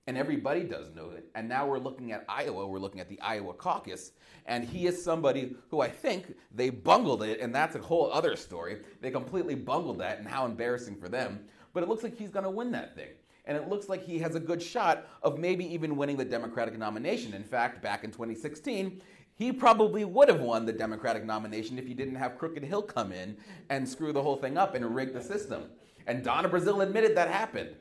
And 0.05 0.17
everybody 0.17 0.63
does 0.63 0.93
know 0.93 1.11
it. 1.11 1.29
And 1.33 1.47
now 1.47 1.65
we're 1.65 1.79
looking 1.79 2.11
at 2.11 2.25
Iowa, 2.27 2.67
we're 2.67 2.79
looking 2.79 2.99
at 2.99 3.07
the 3.07 3.21
Iowa 3.21 3.53
caucus, 3.53 4.11
and 4.45 4.65
he 4.65 4.85
is 4.85 5.01
somebody 5.01 5.55
who 5.69 5.79
I 5.79 5.87
think 5.87 6.35
they 6.53 6.69
bungled 6.69 7.23
it, 7.23 7.39
and 7.39 7.55
that's 7.55 7.75
a 7.75 7.79
whole 7.79 8.11
other 8.11 8.35
story. 8.35 8.79
They 8.99 9.11
completely 9.11 9.55
bungled 9.55 9.99
that, 9.99 10.19
and 10.19 10.27
how 10.27 10.45
embarrassing 10.45 10.97
for 10.97 11.07
them. 11.07 11.45
But 11.73 11.83
it 11.83 11.89
looks 11.89 12.03
like 12.03 12.17
he's 12.17 12.31
going 12.31 12.43
to 12.43 12.51
win 12.51 12.71
that 12.71 12.95
thing. 12.95 13.09
And 13.45 13.57
it 13.57 13.69
looks 13.69 13.89
like 13.89 14.03
he 14.03 14.19
has 14.19 14.35
a 14.35 14.39
good 14.39 14.61
shot 14.61 15.07
of 15.21 15.37
maybe 15.37 15.65
even 15.73 15.97
winning 15.97 16.17
the 16.17 16.25
Democratic 16.25 16.77
nomination. 16.77 17.33
In 17.33 17.43
fact, 17.43 17.81
back 17.81 18.03
in 18.03 18.11
2016, 18.11 19.01
he 19.35 19.51
probably 19.51 20.05
would 20.05 20.29
have 20.29 20.41
won 20.41 20.65
the 20.65 20.71
Democratic 20.71 21.25
nomination 21.25 21.77
if 21.77 21.87
he 21.87 21.93
didn't 21.93 22.15
have 22.15 22.37
Crooked 22.37 22.63
Hill 22.63 22.83
come 22.83 23.11
in 23.11 23.35
and 23.69 23.87
screw 23.87 24.13
the 24.13 24.21
whole 24.21 24.37
thing 24.37 24.57
up 24.57 24.75
and 24.75 24.95
rig 24.95 25.13
the 25.13 25.21
system. 25.21 25.65
And 26.07 26.23
Donna 26.23 26.49
Brazile 26.49 26.83
admitted 26.83 27.17
that 27.17 27.29
happened. 27.29 27.75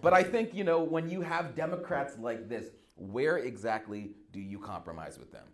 But 0.00 0.12
I 0.12 0.22
think, 0.22 0.54
you 0.54 0.64
know, 0.64 0.82
when 0.82 1.08
you 1.08 1.20
have 1.20 1.54
Democrats 1.54 2.16
like 2.18 2.48
this, 2.48 2.66
where 2.96 3.38
exactly 3.38 4.12
do 4.32 4.40
you 4.40 4.58
compromise 4.58 5.18
with 5.18 5.32
them? 5.32 5.46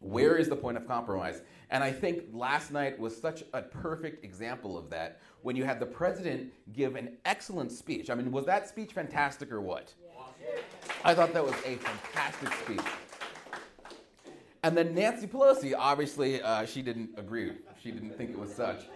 Where 0.00 0.36
is 0.36 0.48
the 0.48 0.56
point 0.56 0.76
of 0.76 0.86
compromise? 0.86 1.42
And 1.70 1.82
I 1.82 1.90
think 1.90 2.24
last 2.32 2.70
night 2.70 2.98
was 2.98 3.18
such 3.18 3.42
a 3.52 3.62
perfect 3.62 4.24
example 4.24 4.76
of 4.76 4.90
that 4.90 5.20
when 5.42 5.56
you 5.56 5.64
had 5.64 5.80
the 5.80 5.86
president 5.86 6.52
give 6.72 6.96
an 6.96 7.16
excellent 7.24 7.72
speech. 7.72 8.10
I 8.10 8.14
mean, 8.14 8.30
was 8.30 8.44
that 8.44 8.68
speech 8.68 8.92
fantastic 8.92 9.50
or 9.50 9.60
what? 9.60 9.94
I 11.04 11.14
thought 11.14 11.32
that 11.32 11.44
was 11.44 11.54
a 11.64 11.76
fantastic 11.76 12.52
speech. 12.54 12.86
And 14.62 14.76
then 14.76 14.94
Nancy 14.94 15.26
Pelosi, 15.26 15.74
obviously, 15.76 16.42
uh, 16.42 16.66
she 16.66 16.82
didn't 16.82 17.10
agree. 17.16 17.52
She 17.82 17.90
didn't 17.90 18.16
think 18.16 18.30
it 18.30 18.38
was 18.38 18.52
such. 18.52 18.86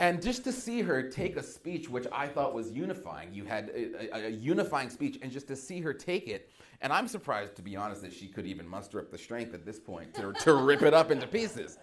And 0.00 0.20
just 0.20 0.42
to 0.44 0.52
see 0.52 0.82
her 0.82 1.08
take 1.08 1.36
a 1.36 1.42
speech, 1.42 1.88
which 1.88 2.06
I 2.10 2.26
thought 2.26 2.52
was 2.52 2.72
unifying, 2.72 3.32
you 3.32 3.44
had 3.44 3.70
a, 3.74 4.16
a, 4.16 4.26
a, 4.26 4.30
unifying 4.30 4.90
speech, 4.90 5.20
and 5.22 5.30
just 5.30 5.46
to 5.48 5.56
see 5.56 5.80
her 5.80 5.94
take 5.94 6.26
it, 6.26 6.50
and 6.80 6.92
I'm 6.92 7.06
surprised, 7.06 7.54
to 7.56 7.62
be 7.62 7.76
honest, 7.76 8.02
that 8.02 8.12
she 8.12 8.26
could 8.26 8.44
even 8.44 8.66
muster 8.66 8.98
up 8.98 9.10
the 9.10 9.18
strength 9.18 9.54
at 9.54 9.64
this 9.64 9.78
point 9.78 10.12
to, 10.14 10.32
to 10.32 10.54
rip 10.54 10.82
it 10.82 10.94
up 10.94 11.12
into 11.12 11.28
pieces. 11.28 11.78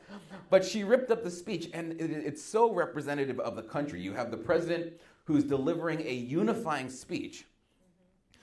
But 0.49 0.65
she 0.65 0.83
ripped 0.83 1.09
up 1.09 1.23
the 1.23 1.31
speech, 1.31 1.69
and 1.73 1.93
it, 1.93 2.11
it's 2.11 2.43
so 2.43 2.73
representative 2.73 3.39
of 3.39 3.55
the 3.55 3.63
country. 3.63 4.01
You 4.01 4.13
have 4.13 4.29
the 4.29 4.37
president 4.37 4.93
who's 5.23 5.45
delivering 5.45 6.01
a 6.01 6.13
unifying 6.13 6.89
speech. 6.89 7.45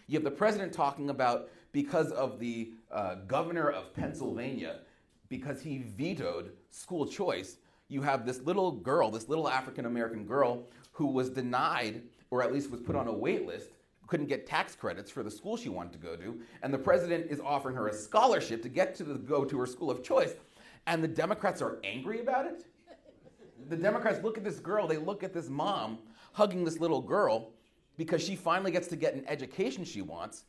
You 0.07 0.15
have 0.15 0.25
the 0.25 0.31
president 0.31 0.73
talking 0.73 1.11
about 1.11 1.51
because 1.73 2.11
of 2.13 2.39
the 2.39 2.73
uh, 2.91 3.17
governor 3.27 3.71
of 3.71 3.93
Pennsylvania, 3.93 4.81
because 5.29 5.61
he 5.61 5.79
vetoed 5.79 6.53
school 6.71 7.07
choice 7.07 7.59
you 7.89 8.03
have 8.03 8.27
this 8.27 8.43
little 8.43 8.73
girl, 8.73 9.11
this 9.11 9.29
little 9.29 9.49
African 9.49 9.87
American 9.87 10.25
girl, 10.25 10.65
who 10.93 11.07
was 11.07 11.31
denied, 11.31 12.03
or 12.31 12.43
at 12.43 12.53
least 12.53 12.71
was 12.71 12.81
put 12.81 12.97
on 12.97 13.09
a 13.09 13.13
wait 13.13 13.47
list, 13.47 13.71
couldn't 14.07 14.27
get 14.27 14.47
tax 14.47 14.75
credits 14.75 15.11
for 15.11 15.23
the 15.23 15.31
school 15.31 15.57
she 15.57 15.69
wanted 15.69 15.93
to 15.93 15.99
go 15.99 16.17
to, 16.17 16.39
and 16.63 16.73
the 16.73 16.79
president 16.79 17.31
is 17.31 17.41
offering 17.41 17.77
her 17.77 17.89
a 17.89 17.93
scholarship 17.93 18.63
to 18.63 18.69
get 18.69 18.95
to 18.95 19.05
the, 19.05 19.15
go 19.15 19.45
to 19.45 19.59
her 19.59 19.67
school 19.67 19.91
of 19.91 20.03
choice, 20.03 20.35
and 20.87 21.03
the 21.03 21.09
Democrats 21.09 21.61
are 21.61 21.79
angry 21.85 22.21
about 22.21 22.47
it. 22.47 22.65
The 23.69 23.77
Democrats 23.77 24.23
look 24.23 24.39
at 24.39 24.45
this 24.45 24.59
girl, 24.59 24.87
they 24.87 24.97
look 24.97 25.23
at 25.23 25.35
this 25.35 25.49
mom 25.49 25.99
hugging 26.33 26.65
this 26.65 26.81
little 26.81 27.03
girl 27.03 27.51
because 27.97 28.23
she 28.23 28.37
finally 28.37 28.71
gets 28.71 28.89
to 28.89 28.97
get 28.97 29.15
an 29.15 29.25
education 29.27 29.85
she 29.85 30.01
wants 30.03 30.45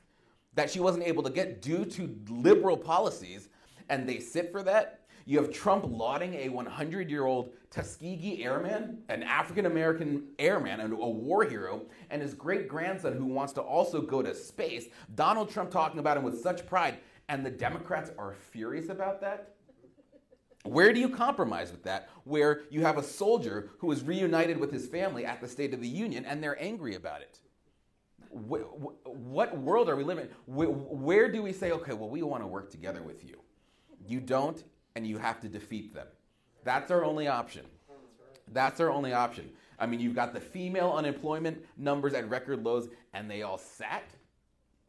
that 0.55 0.69
she 0.69 0.79
wasn't 0.79 1.03
able 1.03 1.23
to 1.23 1.29
get 1.29 1.61
due 1.61 1.85
to 1.85 2.15
liberal 2.29 2.77
policies, 2.77 3.49
and 3.89 4.07
they 4.07 4.19
sit 4.19 4.51
for 4.51 4.63
that 4.63 4.98
you 5.29 5.39
have 5.39 5.53
Trump 5.53 5.85
lauding 5.87 6.33
a 6.33 6.49
100 6.49 7.07
year 7.07 7.27
old 7.27 7.51
Tuskegee 7.69 8.43
airman, 8.43 9.03
an 9.09 9.21
African 9.21 9.67
American 9.67 10.23
airman, 10.39 10.79
and 10.79 10.91
a 10.91 10.95
war 10.95 11.43
hero, 11.43 11.83
and 12.09 12.19
his 12.19 12.33
great 12.33 12.67
grandson 12.67 13.13
who 13.13 13.27
wants 13.27 13.53
to 13.53 13.61
also 13.61 14.01
go 14.01 14.23
to 14.23 14.33
space. 14.33 14.87
Donald 15.13 15.51
Trump 15.51 15.69
talking 15.69 15.99
about 15.99 16.17
him 16.17 16.23
with 16.23 16.41
such 16.41 16.65
pride, 16.65 16.97
and 17.27 17.45
the 17.45 17.51
Democrats 17.51 18.09
are 18.17 18.33
furious 18.33 18.89
about 18.89 19.21
that. 19.21 19.53
Where 20.63 20.91
do 20.91 20.99
you 20.99 21.09
compromise 21.09 21.69
with 21.69 21.83
that? 21.83 22.09
Where 22.23 22.61
you 22.71 22.81
have 22.81 22.97
a 22.97 23.03
soldier 23.03 23.69
who 23.77 23.91
is 23.91 24.01
reunited 24.01 24.59
with 24.59 24.71
his 24.71 24.87
family 24.87 25.27
at 25.27 25.41
the 25.41 25.47
State 25.47 25.75
of 25.75 25.79
the 25.79 25.87
Union 25.87 26.25
and 26.25 26.43
they're 26.43 26.59
angry 26.59 26.95
about 26.95 27.21
it? 27.21 27.39
What 28.31 29.55
world 29.59 29.89
are 29.89 29.95
we 29.95 30.03
living 30.03 30.25
in? 30.25 30.31
Where 30.47 31.31
do 31.31 31.43
we 31.43 31.53
say, 31.53 31.71
okay, 31.71 31.93
well, 31.93 32.09
we 32.09 32.23
want 32.23 32.41
to 32.41 32.47
work 32.47 32.71
together 32.71 33.03
with 33.03 33.23
you? 33.23 33.39
You 34.07 34.21
don't, 34.21 34.63
and 34.95 35.05
you 35.05 35.17
have 35.17 35.39
to 35.41 35.47
defeat 35.47 35.93
them. 35.93 36.07
That's 36.63 36.91
our 36.91 37.03
only 37.03 37.27
option. 37.27 37.65
That's 38.51 38.79
our 38.79 38.91
only 38.91 39.13
option. 39.13 39.49
I 39.77 39.85
mean, 39.85 39.99
you've 39.99 40.15
got 40.15 40.33
the 40.33 40.39
female 40.39 40.91
unemployment 40.91 41.63
numbers 41.77 42.13
at 42.13 42.29
record 42.29 42.63
lows, 42.63 42.89
and 43.13 43.29
they 43.29 43.43
all 43.43 43.57
sat. 43.57 44.03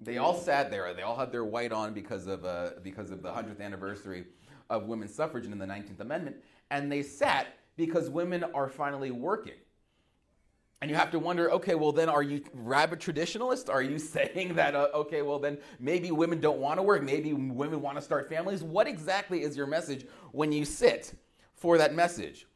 They 0.01 0.19
all 0.19 0.35
sat 0.35 0.71
there. 0.71 0.93
They 0.95 1.03
all 1.03 1.17
had 1.17 1.31
their 1.31 1.45
white 1.45 1.73
on 1.73 1.93
because 1.93 2.27
of 2.27 2.45
uh, 2.45 2.71
because 2.83 3.11
of 3.11 3.23
the 3.23 3.33
hundredth 3.33 3.61
anniversary 3.61 4.25
of 4.71 4.85
women's 4.87 5.15
suffrage 5.15 5.45
and 5.45 5.53
in 5.53 5.59
the 5.59 5.67
19th 5.67 6.01
Amendment, 6.01 6.37
and 6.71 6.91
they 6.91 7.03
sat 7.03 7.49
because 7.77 8.09
women 8.09 8.45
are 8.55 8.69
finally 8.69 9.11
working. 9.11 9.55
And 10.83 10.91
you 10.91 10.97
have 10.97 11.11
to 11.11 11.19
wonder, 11.19 11.51
okay, 11.53 11.75
well 11.75 11.93
then 11.93 12.09
are 12.09 12.23
you 12.23 12.43
rabid 12.55 13.01
traditionalist? 13.01 13.69
Are 13.69 13.83
you 13.83 13.99
saying 14.15 14.55
that, 14.55 14.75
uh, 14.75 14.89
okay, 14.95 15.23
well 15.23 15.39
then 15.39 15.59
maybe 15.79 16.11
women 16.11 16.41
don't 16.41 16.59
want 16.59 16.79
to 16.79 16.83
work, 16.83 17.03
maybe 17.03 17.33
women 17.33 17.83
want 17.83 17.99
to 17.99 18.03
start 18.03 18.29
families? 18.29 18.63
What 18.63 18.87
exactly 18.87 19.43
is 19.43 19.57
your 19.57 19.67
message 19.67 20.07
when 20.33 20.53
you 20.53 20.65
sit 20.65 21.15
for 21.55 21.77
that 21.79 21.95
message? 21.95 22.47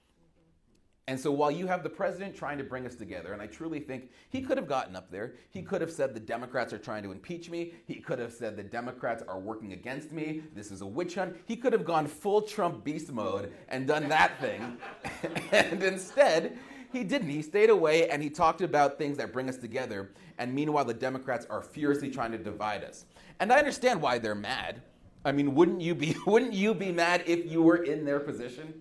And 1.07 1.21
so 1.21 1.31
while 1.31 1.51
you 1.51 1.67
have 1.67 1.83
the 1.83 1.91
president 1.91 2.35
trying 2.35 2.57
to 2.57 2.65
bring 2.65 2.87
us 2.87 2.95
together, 2.95 3.35
and 3.35 3.43
I 3.43 3.47
truly 3.47 3.79
think 3.79 4.11
he 4.31 4.41
could 4.41 4.57
have 4.57 4.67
gotten 4.67 4.97
up 4.97 5.11
there, 5.11 5.35
he 5.51 5.61
could 5.61 5.83
have 5.83 5.91
said 5.91 6.15
the 6.15 6.21
Democrats 6.21 6.73
are 6.73 6.79
trying 6.79 7.03
to 7.03 7.13
impeach 7.13 7.51
me, 7.51 7.75
he 7.85 7.97
could 7.97 8.19
have 8.19 8.33
said 8.33 8.57
the 8.57 8.63
Democrats 8.63 9.23
are 9.29 9.39
working 9.39 9.75
against 9.75 10.13
me, 10.13 10.45
this 10.55 10.71
is 10.71 10.81
a 10.81 10.87
witch 10.87 11.17
hunt. 11.17 11.37
He 11.45 11.57
could 11.57 11.75
have 11.75 11.85
gone 11.85 12.07
full 12.07 12.41
Trump 12.41 12.85
beast 12.85 13.13
mode 13.13 13.53
and 13.69 13.87
done 13.87 14.09
that 14.09 14.41
thing. 14.41 14.79
and 15.53 15.83
instead, 15.83 16.59
he 16.95 17.05
didn't. 17.05 17.29
He 17.29 17.43
stayed 17.43 17.71
away 17.71 18.09
and 18.09 18.23
he 18.23 18.31
talked 18.31 18.63
about 18.63 18.97
things 18.97 19.19
that 19.19 19.33
bring 19.33 19.49
us 19.49 19.57
together. 19.57 20.13
And 20.39 20.55
meanwhile, 20.55 20.85
the 20.85 20.95
Democrats 20.95 21.47
are 21.51 21.61
furiously 21.61 22.11
trying 22.11 22.33
to 22.33 22.39
divide 22.39 22.85
us. 22.85 23.05
And 23.41 23.53
I 23.53 23.59
understand 23.59 24.01
why 24.01 24.19
they're 24.19 24.35
mad. 24.35 24.81
I 25.25 25.33
mean, 25.33 25.55
wouldn't 25.55 25.81
you 25.81 25.95
be 25.95 26.17
wouldn't 26.27 26.53
you 26.53 26.75
be 26.75 26.93
mad 26.93 27.25
if 27.27 27.51
you 27.51 27.63
were 27.63 27.85
in 27.85 28.05
their 28.05 28.21
position? 28.21 28.81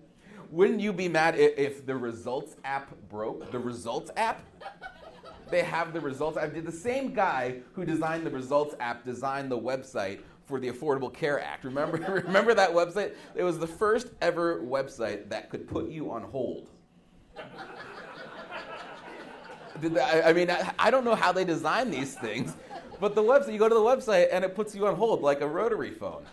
Wouldn't 0.50 0.80
you 0.80 0.92
be 0.92 1.08
mad 1.08 1.38
if, 1.38 1.58
if 1.58 1.86
the 1.86 1.96
results 1.96 2.56
app 2.64 2.94
broke? 3.08 3.50
The 3.50 3.58
results 3.58 4.10
app? 4.16 4.42
They 5.50 5.62
have 5.62 5.92
the 5.92 6.00
results 6.00 6.36
app. 6.36 6.54
Did 6.54 6.66
the 6.66 6.72
same 6.72 7.12
guy 7.12 7.56
who 7.72 7.84
designed 7.84 8.24
the 8.24 8.30
results 8.30 8.74
app 8.80 9.04
design 9.04 9.48
the 9.48 9.58
website 9.58 10.20
for 10.46 10.60
the 10.60 10.70
Affordable 10.70 11.12
Care 11.12 11.42
Act? 11.42 11.64
Remember, 11.64 12.22
remember 12.26 12.54
that 12.54 12.70
website? 12.70 13.14
It 13.34 13.42
was 13.42 13.58
the 13.58 13.66
first 13.66 14.08
ever 14.20 14.60
website 14.60 15.28
that 15.30 15.50
could 15.50 15.66
put 15.66 15.88
you 15.88 16.10
on 16.10 16.22
hold. 16.22 16.70
I 19.76 20.32
mean, 20.32 20.50
I 20.78 20.90
don't 20.90 21.04
know 21.04 21.14
how 21.14 21.32
they 21.32 21.44
design 21.44 21.90
these 21.90 22.14
things, 22.14 22.54
but 23.00 23.14
the 23.14 23.22
website, 23.22 23.52
you 23.52 23.58
go 23.58 23.68
to 23.68 23.74
the 23.74 23.80
website 23.80 24.28
and 24.32 24.44
it 24.44 24.54
puts 24.54 24.74
you 24.74 24.86
on 24.86 24.94
hold 24.94 25.22
like 25.22 25.40
a 25.40 25.48
rotary 25.48 25.90
phone. 25.90 26.24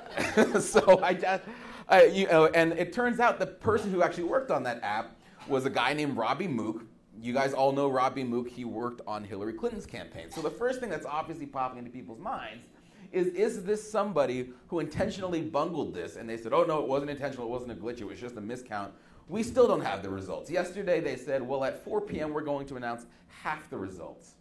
so 0.60 1.00
I 1.02 1.14
just, 1.14 1.42
uh, 1.88 2.02
you 2.10 2.26
know, 2.26 2.46
and 2.46 2.72
it 2.72 2.92
turns 2.92 3.20
out 3.20 3.38
the 3.38 3.46
person 3.46 3.90
who 3.90 4.02
actually 4.02 4.24
worked 4.24 4.50
on 4.50 4.62
that 4.64 4.82
app 4.82 5.16
was 5.46 5.66
a 5.66 5.70
guy 5.70 5.92
named 5.92 6.16
Robbie 6.16 6.48
Mook. 6.48 6.84
You 7.20 7.32
guys 7.32 7.52
all 7.52 7.72
know 7.72 7.88
Robbie 7.88 8.24
Mook. 8.24 8.48
He 8.48 8.64
worked 8.64 9.02
on 9.06 9.24
Hillary 9.24 9.52
Clinton's 9.52 9.86
campaign. 9.86 10.30
So 10.30 10.40
the 10.40 10.50
first 10.50 10.80
thing 10.80 10.88
that's 10.88 11.06
obviously 11.06 11.46
popping 11.46 11.78
into 11.78 11.90
people's 11.90 12.20
minds 12.20 12.64
is 13.12 13.28
is 13.28 13.64
this 13.64 13.90
somebody 13.90 14.50
who 14.68 14.78
intentionally 14.78 15.42
bungled 15.42 15.94
this? 15.94 16.16
And 16.16 16.28
they 16.28 16.36
said, 16.36 16.52
oh 16.52 16.64
no, 16.64 16.80
it 16.80 16.88
wasn't 16.88 17.10
intentional. 17.10 17.46
It 17.46 17.50
wasn't 17.50 17.72
a 17.72 17.74
glitch. 17.74 18.00
It 18.00 18.04
was 18.04 18.20
just 18.20 18.36
a 18.36 18.40
miscount. 18.40 18.90
We 19.30 19.44
still 19.44 19.68
don't 19.68 19.82
have 19.82 20.02
the 20.02 20.10
results. 20.10 20.50
Yesterday 20.50 20.98
they 20.98 21.14
said, 21.14 21.40
well, 21.40 21.62
at 21.62 21.84
4 21.84 22.00
p.m. 22.00 22.32
we're 22.32 22.42
going 22.42 22.66
to 22.66 22.76
announce 22.76 23.06
half 23.28 23.70
the 23.70 23.78
results. 23.78 24.32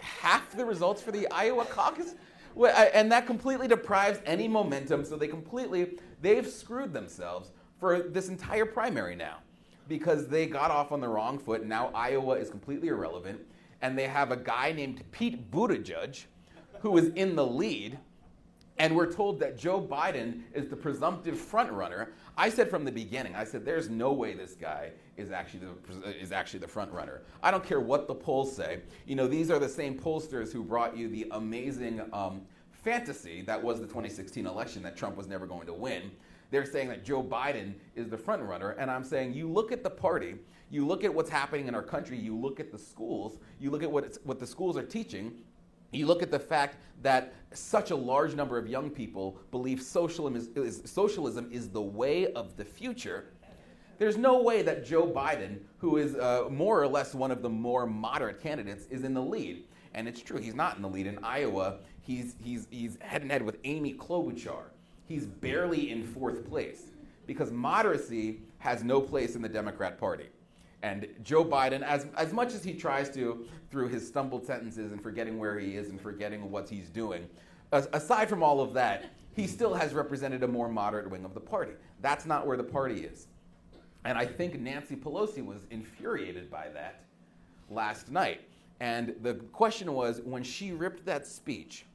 half 0.00 0.50
the 0.56 0.64
results 0.64 1.00
for 1.00 1.12
the 1.12 1.30
Iowa 1.30 1.64
caucus? 1.64 2.16
and 2.92 3.10
that 3.12 3.26
completely 3.26 3.68
deprives 3.68 4.18
any 4.26 4.48
momentum. 4.48 5.04
So 5.04 5.16
they 5.16 5.28
completely 5.28 5.98
they've 6.20 6.46
screwed 6.46 6.92
themselves 6.92 7.52
for 7.78 8.00
this 8.00 8.28
entire 8.28 8.66
primary 8.66 9.14
now 9.14 9.38
because 9.88 10.26
they 10.26 10.46
got 10.46 10.72
off 10.72 10.90
on 10.90 11.00
the 11.00 11.08
wrong 11.08 11.38
foot. 11.38 11.64
Now 11.64 11.90
Iowa 11.94 12.34
is 12.34 12.50
completely 12.50 12.88
irrelevant, 12.88 13.40
and 13.80 13.96
they 13.96 14.08
have 14.08 14.32
a 14.32 14.36
guy 14.36 14.72
named 14.72 15.04
Pete 15.12 15.50
Buttigieg 15.52 16.24
who 16.80 16.98
is 16.98 17.08
in 17.14 17.36
the 17.36 17.46
lead. 17.46 17.98
And 18.78 18.96
we're 18.96 19.12
told 19.12 19.38
that 19.40 19.56
Joe 19.56 19.80
Biden 19.80 20.42
is 20.52 20.68
the 20.68 20.76
presumptive 20.76 21.36
frontrunner. 21.36 22.08
I 22.36 22.48
said 22.48 22.68
from 22.68 22.84
the 22.84 22.90
beginning, 22.90 23.36
I 23.36 23.44
said 23.44 23.64
there's 23.64 23.88
no 23.88 24.12
way 24.12 24.34
this 24.34 24.54
guy 24.54 24.90
is 25.16 25.30
actually 25.30 25.60
the, 25.60 26.20
is 26.20 26.32
actually 26.32 26.58
the 26.58 26.68
front 26.68 26.90
runner. 26.90 27.22
I 27.42 27.52
don't 27.52 27.64
care 27.64 27.80
what 27.80 28.08
the 28.08 28.14
polls 28.14 28.54
say. 28.54 28.80
You 29.06 29.14
know, 29.14 29.28
these 29.28 29.50
are 29.50 29.60
the 29.60 29.68
same 29.68 29.96
pollsters 29.96 30.52
who 30.52 30.64
brought 30.64 30.96
you 30.96 31.08
the 31.08 31.28
amazing 31.30 32.02
um, 32.12 32.42
fantasy 32.72 33.42
that 33.42 33.62
was 33.62 33.80
the 33.80 33.86
2016 33.86 34.44
election 34.44 34.82
that 34.82 34.96
Trump 34.96 35.16
was 35.16 35.28
never 35.28 35.46
going 35.46 35.66
to 35.66 35.72
win. 35.72 36.10
They're 36.50 36.66
saying 36.66 36.88
that 36.88 37.04
Joe 37.04 37.22
Biden 37.22 37.74
is 37.94 38.08
the 38.08 38.18
front 38.18 38.42
runner, 38.42 38.70
and 38.72 38.90
I'm 38.90 39.04
saying 39.04 39.34
you 39.34 39.48
look 39.48 39.72
at 39.72 39.82
the 39.82 39.90
party, 39.90 40.34
you 40.70 40.86
look 40.86 41.04
at 41.04 41.12
what's 41.12 41.30
happening 41.30 41.68
in 41.68 41.74
our 41.74 41.82
country, 41.82 42.18
you 42.18 42.36
look 42.36 42.60
at 42.60 42.70
the 42.70 42.78
schools, 42.78 43.38
you 43.58 43.70
look 43.70 43.82
at 43.82 43.90
what, 43.90 44.18
what 44.24 44.38
the 44.38 44.46
schools 44.46 44.76
are 44.76 44.82
teaching, 44.82 45.32
you 45.94 46.06
look 46.06 46.22
at 46.22 46.30
the 46.30 46.38
fact 46.38 46.76
that 47.02 47.34
such 47.52 47.90
a 47.90 47.96
large 47.96 48.34
number 48.34 48.58
of 48.58 48.66
young 48.66 48.90
people 48.90 49.38
believe 49.50 49.80
socialism 49.80 50.36
is, 50.36 50.48
is, 50.56 50.90
socialism 50.90 51.48
is 51.52 51.68
the 51.68 51.82
way 51.82 52.32
of 52.32 52.56
the 52.56 52.64
future. 52.64 53.26
There's 53.98 54.16
no 54.16 54.42
way 54.42 54.62
that 54.62 54.84
Joe 54.84 55.06
Biden, 55.06 55.60
who 55.78 55.98
is 55.98 56.16
uh, 56.16 56.48
more 56.50 56.82
or 56.82 56.88
less 56.88 57.14
one 57.14 57.30
of 57.30 57.42
the 57.42 57.48
more 57.48 57.86
moderate 57.86 58.42
candidates, 58.42 58.86
is 58.86 59.04
in 59.04 59.14
the 59.14 59.22
lead. 59.22 59.64
And 59.94 60.08
it's 60.08 60.20
true, 60.20 60.38
he's 60.38 60.54
not 60.54 60.76
in 60.76 60.82
the 60.82 60.88
lead. 60.88 61.06
In 61.06 61.22
Iowa, 61.22 61.78
he's, 62.00 62.34
he's, 62.42 62.66
he's 62.70 62.98
head 63.00 63.22
and 63.22 63.30
head 63.30 63.42
with 63.42 63.58
Amy 63.62 63.94
Klobuchar. 63.94 64.64
He's 65.06 65.26
barely 65.26 65.90
in 65.90 66.04
fourth 66.04 66.48
place 66.48 66.90
because 67.26 67.50
moderacy 67.50 68.38
has 68.58 68.82
no 68.82 69.00
place 69.00 69.36
in 69.36 69.42
the 69.42 69.48
Democrat 69.48 69.98
Party. 69.98 70.26
And 70.84 71.08
Joe 71.22 71.42
Biden, 71.46 71.80
as, 71.80 72.06
as 72.14 72.34
much 72.34 72.52
as 72.52 72.62
he 72.62 72.74
tries 72.74 73.08
to, 73.14 73.46
through 73.70 73.88
his 73.88 74.06
stumbled 74.06 74.44
sentences 74.44 74.92
and 74.92 75.02
forgetting 75.02 75.38
where 75.38 75.58
he 75.58 75.78
is 75.78 75.88
and 75.88 75.98
forgetting 75.98 76.50
what 76.50 76.68
he's 76.68 76.90
doing, 76.90 77.26
aside 77.72 78.28
from 78.28 78.42
all 78.42 78.60
of 78.60 78.74
that, 78.74 79.06
he 79.32 79.46
still 79.46 79.72
has 79.72 79.94
represented 79.94 80.42
a 80.42 80.46
more 80.46 80.68
moderate 80.68 81.08
wing 81.08 81.24
of 81.24 81.32
the 81.32 81.40
party. 81.40 81.72
That's 82.02 82.26
not 82.26 82.46
where 82.46 82.58
the 82.58 82.64
party 82.64 83.00
is. 83.00 83.28
And 84.04 84.18
I 84.18 84.26
think 84.26 84.60
Nancy 84.60 84.94
Pelosi 84.94 85.42
was 85.42 85.66
infuriated 85.70 86.50
by 86.50 86.68
that 86.74 87.00
last 87.70 88.10
night. 88.10 88.42
And 88.80 89.14
the 89.22 89.36
question 89.52 89.94
was 89.94 90.20
when 90.20 90.42
she 90.42 90.72
ripped 90.72 91.06
that 91.06 91.26
speech, 91.26 91.86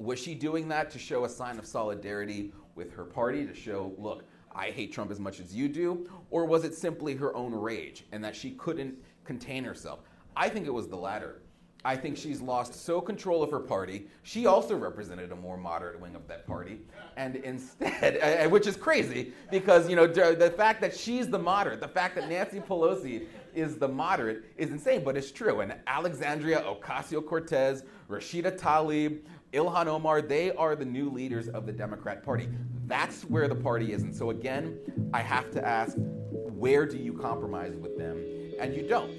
was 0.00 0.18
she 0.18 0.34
doing 0.34 0.66
that 0.66 0.90
to 0.90 0.98
show 0.98 1.26
a 1.26 1.28
sign 1.28 1.60
of 1.60 1.64
solidarity 1.64 2.52
with 2.74 2.92
her 2.94 3.04
party, 3.04 3.46
to 3.46 3.54
show, 3.54 3.94
look, 3.98 4.24
I 4.54 4.70
hate 4.70 4.92
Trump 4.92 5.10
as 5.10 5.18
much 5.18 5.40
as 5.40 5.54
you 5.54 5.68
do? 5.68 6.08
Or 6.30 6.44
was 6.44 6.64
it 6.64 6.74
simply 6.74 7.14
her 7.14 7.34
own 7.34 7.54
rage 7.54 8.04
and 8.12 8.22
that 8.24 8.36
she 8.36 8.52
couldn't 8.52 8.94
contain 9.24 9.64
herself? 9.64 10.00
I 10.36 10.48
think 10.48 10.66
it 10.66 10.72
was 10.72 10.88
the 10.88 10.96
latter. 10.96 11.40
I 11.86 11.96
think 11.96 12.16
she's 12.16 12.40
lost 12.40 12.74
so 12.74 13.00
control 13.00 13.42
of 13.42 13.50
her 13.50 13.60
party. 13.60 14.06
She 14.22 14.46
also 14.46 14.74
represented 14.74 15.32
a 15.32 15.36
more 15.36 15.58
moderate 15.58 16.00
wing 16.00 16.14
of 16.14 16.26
that 16.28 16.46
party, 16.46 16.80
and 17.18 17.36
instead, 17.36 18.50
which 18.50 18.66
is 18.66 18.74
crazy 18.74 19.34
because 19.50 19.88
you 19.90 19.94
know 19.94 20.06
the 20.06 20.54
fact 20.56 20.80
that 20.80 20.96
she's 20.96 21.28
the 21.28 21.38
moderate, 21.38 21.80
the 21.80 21.88
fact 21.88 22.14
that 22.14 22.30
Nancy 22.30 22.58
Pelosi 22.58 23.26
is 23.54 23.76
the 23.76 23.86
moderate 23.86 24.44
is 24.56 24.70
insane, 24.70 25.04
but 25.04 25.14
it's 25.14 25.30
true. 25.30 25.60
And 25.60 25.74
Alexandria 25.86 26.62
Ocasio 26.62 27.24
Cortez, 27.24 27.84
Rashida 28.08 28.58
Tlaib, 28.58 29.20
Ilhan 29.52 29.86
Omar, 29.86 30.22
they 30.22 30.52
are 30.52 30.74
the 30.74 30.86
new 30.86 31.10
leaders 31.10 31.48
of 31.48 31.66
the 31.66 31.72
Democrat 31.72 32.24
Party. 32.24 32.48
That's 32.86 33.22
where 33.22 33.48
the 33.48 33.54
party 33.54 33.92
is. 33.92 34.02
And 34.02 34.14
so, 34.14 34.30
again, 34.30 34.78
I 35.12 35.20
have 35.20 35.50
to 35.52 35.66
ask 35.66 35.96
where 35.98 36.86
do 36.86 36.98
you 36.98 37.12
compromise 37.12 37.74
with 37.76 37.96
them? 37.96 38.22
And 38.60 38.74
you 38.74 38.86
don't. 38.86 39.10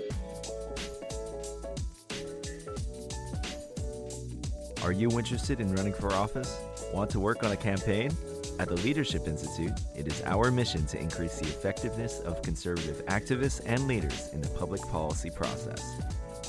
Are 4.84 4.92
you 4.92 5.10
interested 5.18 5.60
in 5.60 5.74
running 5.76 5.94
for 5.94 6.14
office? 6.14 6.60
Want 6.94 7.10
to 7.12 7.20
work 7.20 7.44
on 7.44 7.52
a 7.52 7.58
campaign? 7.58 8.16
At 8.58 8.70
the 8.70 8.76
Leadership 8.76 9.28
Institute, 9.28 9.74
it 9.98 10.08
is 10.08 10.22
our 10.24 10.50
mission 10.52 10.86
to 10.88 11.00
increase 11.00 11.40
the 11.40 11.48
effectiveness 11.48 12.20
of 12.22 12.42
conservative 12.42 13.06
activists 13.08 13.62
and 13.66 13.88
leaders 13.88 14.30
in 14.32 14.42
the 14.42 14.48
public 14.50 14.82
policy 14.84 15.30
process. 15.30 15.84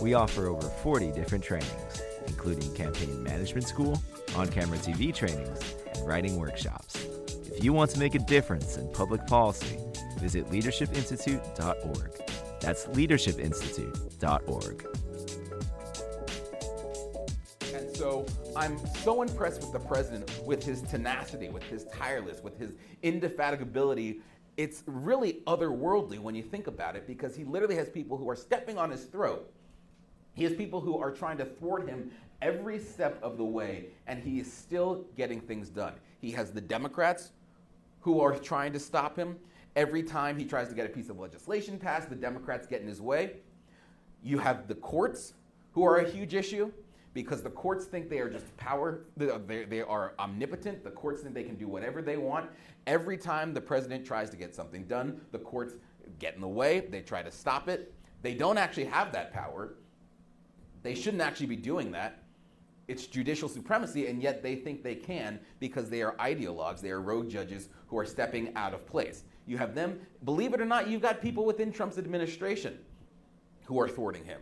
We 0.00 0.14
offer 0.14 0.46
over 0.46 0.68
40 0.68 1.10
different 1.12 1.42
trainings 1.42 2.02
including 2.26 2.72
campaign 2.74 3.22
management 3.22 3.66
school, 3.66 4.00
on 4.34 4.48
camera 4.48 4.78
TV 4.78 5.14
trainings, 5.14 5.76
writing 6.04 6.36
workshops. 6.36 6.96
If 7.56 7.64
you 7.64 7.72
want 7.72 7.90
to 7.92 7.98
make 7.98 8.14
a 8.14 8.18
difference 8.18 8.76
in 8.76 8.92
public 8.92 9.26
policy, 9.26 9.78
visit 10.18 10.50
leadershipinstitute.org. 10.50 12.10
That's 12.60 12.84
leadershipinstitute.org. 12.86 14.86
And 17.74 17.96
so 17.96 18.26
I'm 18.54 18.78
so 19.02 19.22
impressed 19.22 19.60
with 19.60 19.72
the 19.72 19.80
president, 19.80 20.30
with 20.44 20.64
his 20.64 20.82
tenacity, 20.82 21.48
with 21.48 21.62
his 21.64 21.84
tireless, 21.84 22.42
with 22.42 22.58
his 22.58 22.72
indefatigability. 23.02 24.20
It's 24.56 24.82
really 24.86 25.42
otherworldly 25.46 26.18
when 26.18 26.34
you 26.34 26.42
think 26.42 26.66
about 26.66 26.96
it 26.96 27.06
because 27.06 27.36
he 27.36 27.44
literally 27.44 27.76
has 27.76 27.90
people 27.90 28.16
who 28.16 28.30
are 28.30 28.36
stepping 28.36 28.78
on 28.78 28.90
his 28.90 29.04
throat. 29.04 29.52
He 30.36 30.44
has 30.44 30.54
people 30.54 30.80
who 30.80 30.98
are 30.98 31.10
trying 31.10 31.38
to 31.38 31.46
thwart 31.46 31.88
him 31.88 32.10
every 32.42 32.78
step 32.78 33.18
of 33.22 33.38
the 33.38 33.44
way, 33.44 33.86
and 34.06 34.22
he 34.22 34.38
is 34.38 34.52
still 34.52 35.06
getting 35.16 35.40
things 35.40 35.70
done. 35.70 35.94
He 36.20 36.30
has 36.32 36.52
the 36.52 36.60
Democrats 36.60 37.30
who 38.00 38.20
are 38.20 38.38
trying 38.38 38.72
to 38.74 38.78
stop 38.78 39.16
him. 39.16 39.36
Every 39.74 40.02
time 40.02 40.38
he 40.38 40.44
tries 40.44 40.68
to 40.68 40.74
get 40.74 40.86
a 40.86 40.90
piece 40.90 41.08
of 41.08 41.18
legislation 41.18 41.78
passed, 41.78 42.10
the 42.10 42.16
Democrats 42.16 42.66
get 42.66 42.82
in 42.82 42.86
his 42.86 43.00
way. 43.00 43.36
You 44.22 44.38
have 44.38 44.68
the 44.68 44.74
courts 44.74 45.32
who 45.72 45.84
are 45.84 45.96
a 45.96 46.08
huge 46.08 46.34
issue 46.34 46.70
because 47.14 47.40
the 47.42 47.50
courts 47.50 47.86
think 47.86 48.10
they 48.10 48.18
are 48.18 48.28
just 48.28 48.54
power, 48.58 49.04
they, 49.16 49.80
are 49.80 50.12
omnipotent. 50.18 50.84
The 50.84 50.90
courts 50.90 51.22
think 51.22 51.34
they 51.34 51.44
can 51.44 51.56
do 51.56 51.66
whatever 51.66 52.02
they 52.02 52.18
want. 52.18 52.50
Every 52.86 53.16
time 53.16 53.54
the 53.54 53.60
president 53.60 54.04
tries 54.04 54.28
to 54.30 54.36
get 54.36 54.54
something 54.54 54.84
done, 54.84 55.18
the 55.32 55.38
courts 55.38 55.76
get 56.18 56.34
in 56.34 56.42
the 56.42 56.48
way, 56.48 56.80
they 56.80 57.00
try 57.00 57.22
to 57.22 57.30
stop 57.30 57.70
it. 57.70 57.94
They 58.20 58.34
don't 58.34 58.58
actually 58.58 58.84
have 58.84 59.12
that 59.12 59.32
power. 59.32 59.76
They 60.86 60.94
shouldn't 60.94 61.20
actually 61.20 61.46
be 61.46 61.56
doing 61.56 61.90
that. 61.90 62.22
It's 62.86 63.08
judicial 63.08 63.48
supremacy, 63.48 64.06
and 64.06 64.22
yet 64.22 64.40
they 64.40 64.54
think 64.54 64.84
they 64.84 64.94
can 64.94 65.40
because 65.58 65.90
they 65.90 66.00
are 66.00 66.14
ideologues, 66.18 66.80
they 66.80 66.92
are 66.92 67.00
rogue 67.00 67.28
judges 67.28 67.70
who 67.88 67.98
are 67.98 68.04
stepping 68.04 68.54
out 68.54 68.72
of 68.72 68.86
place. 68.86 69.24
You 69.48 69.58
have 69.58 69.74
them, 69.74 69.98
believe 70.24 70.54
it 70.54 70.60
or 70.60 70.64
not, 70.64 70.86
you've 70.86 71.02
got 71.02 71.20
people 71.20 71.44
within 71.44 71.72
Trump's 71.72 71.98
administration 71.98 72.78
who 73.64 73.80
are 73.80 73.88
thwarting 73.88 74.24
him, 74.24 74.40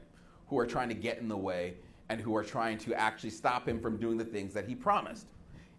who 0.48 0.58
are 0.58 0.66
trying 0.66 0.90
to 0.90 0.94
get 0.94 1.16
in 1.16 1.28
the 1.28 1.36
way, 1.36 1.76
and 2.10 2.20
who 2.20 2.36
are 2.36 2.44
trying 2.44 2.76
to 2.76 2.92
actually 2.92 3.30
stop 3.30 3.66
him 3.66 3.80
from 3.80 3.96
doing 3.96 4.18
the 4.18 4.24
things 4.24 4.52
that 4.52 4.68
he 4.68 4.74
promised. 4.74 5.28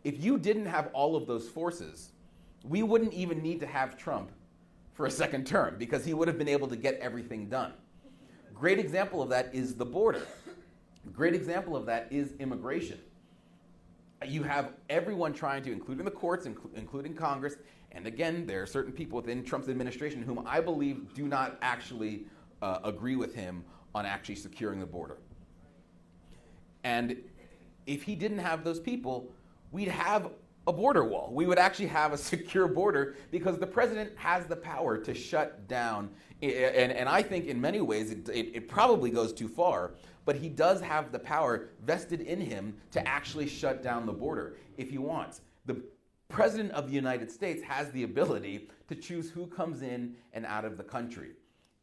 If 0.03 0.23
you 0.23 0.39
didn't 0.39 0.65
have 0.65 0.89
all 0.93 1.15
of 1.15 1.27
those 1.27 1.47
forces, 1.47 2.09
we 2.63 2.81
wouldn't 2.81 3.13
even 3.13 3.43
need 3.43 3.59
to 3.59 3.67
have 3.67 3.97
Trump 3.97 4.31
for 4.93 5.05
a 5.05 5.11
second 5.11 5.45
term 5.45 5.75
because 5.77 6.03
he 6.03 6.15
would 6.15 6.27
have 6.27 6.39
been 6.39 6.49
able 6.49 6.67
to 6.69 6.75
get 6.75 6.95
everything 6.95 7.49
done. 7.49 7.73
Great 8.55 8.79
example 8.79 9.21
of 9.21 9.29
that 9.29 9.53
is 9.53 9.75
the 9.75 9.85
border. 9.85 10.25
Great 11.13 11.33
example 11.33 11.75
of 11.75 11.85
that 11.85 12.07
is 12.11 12.33
immigration. 12.39 12.99
You 14.25 14.43
have 14.43 14.73
everyone 14.89 15.33
trying 15.33 15.63
to, 15.63 15.71
including 15.71 16.05
the 16.05 16.11
courts, 16.11 16.45
including 16.45 17.13
Congress, 17.13 17.55
and 17.95 18.07
again, 18.07 18.45
there 18.45 18.61
are 18.61 18.65
certain 18.65 18.91
people 18.91 19.15
within 19.15 19.43
Trump's 19.43 19.69
administration 19.69 20.21
whom 20.21 20.43
I 20.45 20.59
believe 20.59 21.13
do 21.13 21.27
not 21.27 21.57
actually 21.61 22.25
uh, 22.61 22.79
agree 22.83 23.15
with 23.15 23.33
him 23.33 23.63
on 23.93 24.05
actually 24.05 24.35
securing 24.35 24.79
the 24.79 24.85
border. 24.85 25.17
And 26.83 27.17
if 27.87 28.03
he 28.03 28.15
didn't 28.15 28.39
have 28.39 28.63
those 28.65 28.79
people, 28.81 29.31
we'd 29.71 29.87
have 29.87 30.31
a 30.67 30.73
border 30.73 31.05
wall. 31.05 31.29
We 31.31 31.45
would 31.45 31.57
actually 31.57 31.87
have 31.87 32.11
a 32.11 32.17
secure 32.31 32.67
border 32.67 33.15
because 33.31 33.59
the 33.59 33.67
president 33.67 34.11
has 34.17 34.45
the 34.45 34.57
power 34.57 34.97
to 34.97 35.13
shut 35.13 35.67
down. 35.69 36.09
And, 36.41 36.91
and 36.91 37.07
I 37.07 37.21
think 37.21 37.45
in 37.45 37.61
many 37.61 37.79
ways 37.79 38.11
it, 38.11 38.27
it, 38.27 38.55
it 38.55 38.67
probably 38.67 39.09
goes 39.09 39.31
too 39.31 39.47
far, 39.47 39.91
but 40.25 40.35
he 40.35 40.49
does 40.49 40.81
have 40.81 41.11
the 41.11 41.19
power 41.19 41.69
vested 41.83 42.21
in 42.21 42.41
him 42.41 42.75
to 42.91 43.07
actually 43.07 43.47
shut 43.47 43.81
down 43.81 44.05
the 44.05 44.11
border 44.11 44.57
if 44.77 44.89
he 44.89 44.97
wants. 44.97 45.41
The 45.65 45.81
president 46.27 46.71
of 46.71 46.87
the 46.87 46.93
United 46.93 47.31
States 47.31 47.61
has 47.63 47.91
the 47.91 48.03
ability 48.03 48.67
to 48.89 48.95
choose 48.95 49.29
who 49.29 49.47
comes 49.47 49.81
in 49.81 50.15
and 50.33 50.45
out 50.45 50.65
of 50.65 50.77
the 50.77 50.83
country. 50.83 51.29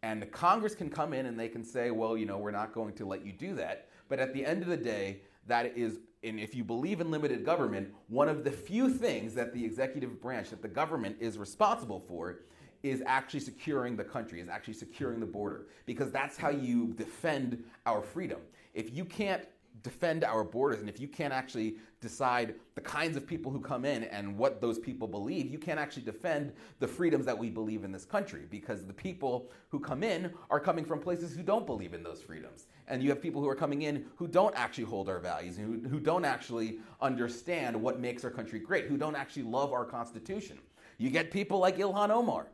And 0.03 0.21
the 0.21 0.27
Congress 0.27 0.75
can 0.75 0.91
come 0.91 1.13
in 1.13 1.27
and 1.27 1.39
they 1.39 1.49
can 1.49 1.65
say, 1.65 1.93
well, 1.93 2.17
you 2.17 2.27
know, 2.27 2.39
we're 2.39 2.51
not 2.51 2.73
going 2.73 2.95
to 2.95 3.07
let 3.07 3.25
you 3.25 3.33
do 3.33 3.55
that. 3.55 3.89
But 4.09 4.19
at 4.19 4.35
the 4.35 4.45
end 4.45 4.63
of 4.63 4.69
the 4.69 4.77
day, 4.77 5.21
that 5.47 5.77
is, 5.77 6.01
and 6.25 6.41
if 6.41 6.55
you 6.55 6.65
believe 6.65 7.01
in 7.01 7.11
limited 7.11 7.45
government, 7.45 7.89
one 8.09 8.29
of 8.29 8.43
the 8.43 8.51
few 8.51 8.91
things 8.91 9.35
that 9.35 9.55
the 9.55 9.65
executive 9.65 10.21
branch, 10.21 10.51
that 10.51 10.61
the 10.61 10.69
government 10.69 11.17
is 11.21 11.39
responsible 11.39 12.01
for, 12.01 12.41
is 12.83 13.03
actually 13.07 13.41
securing 13.41 13.97
the 13.97 14.05
country, 14.05 14.41
is 14.41 14.49
actually 14.49 14.75
securing 14.75 15.21
the 15.21 15.27
border, 15.27 15.67
because 15.87 16.11
that's 16.11 16.37
how 16.37 16.51
you 16.51 16.93
defend 16.95 17.63
our 17.87 18.03
freedom. 18.03 18.41
If 18.75 18.95
you 18.95 19.05
can't 19.05 19.45
defend 19.83 20.23
our 20.23 20.45
borders 20.45 20.81
and 20.81 20.89
if 20.89 21.01
you 21.01 21.09
can't 21.09 21.33
actually 21.33 21.77
decide 22.01 22.55
the 22.75 22.81
kinds 22.81 23.17
of 23.17 23.27
people 23.27 23.51
who 23.51 23.61
come 23.61 23.85
in 23.85 24.05
and 24.05 24.37
what 24.37 24.61
those 24.61 24.79
people 24.79 25.09
believe, 25.09 25.51
you 25.51 25.59
can't 25.59 25.79
actually 25.81 26.03
defend 26.03 26.53
the 26.79 26.87
freedoms 26.87 27.25
that 27.25 27.37
we 27.37 27.49
believe 27.49 27.85
in 27.85 27.91
this 27.91 28.05
country 28.05 28.43
because 28.51 28.85
the 28.85 28.93
people 28.93 29.51
who 29.71 29.81
come 29.81 30.03
in 30.03 30.33
are 30.51 30.61
coming 30.61 30.85
from 30.85 31.01
places 31.01 31.35
who 31.35 31.43
don't 31.43 31.67
believe 31.67 31.95
in 31.95 32.03
those 32.03 32.21
freedoms. 32.21 32.67
And 32.89 33.03
you 33.03 33.09
have 33.09 33.23
people 33.23 33.41
who 33.41 33.49
are 33.49 33.55
coming 33.55 33.83
in 33.83 34.05
who 34.17 34.29
don't 34.29 34.55
actually 34.57 34.85
hold 34.85 35.09
our 35.09 35.21
values, 35.21 35.57
who, 35.57 35.81
who 35.89 36.01
don't 36.01 36.25
actually 36.25 36.79
understand 37.01 37.81
what 37.81 37.99
makes 37.99 38.25
our 38.25 38.31
country 38.31 38.59
great, 38.59 38.87
who 38.87 38.97
don't 38.97 39.17
actually 39.17 39.45
love 39.45 39.73
our 39.73 39.85
Constitution. 39.85 40.59
You 40.99 41.11
get 41.11 41.31
people 41.31 41.59
like 41.59 41.79
Ilhan 41.79 42.11
Omar. 42.11 42.49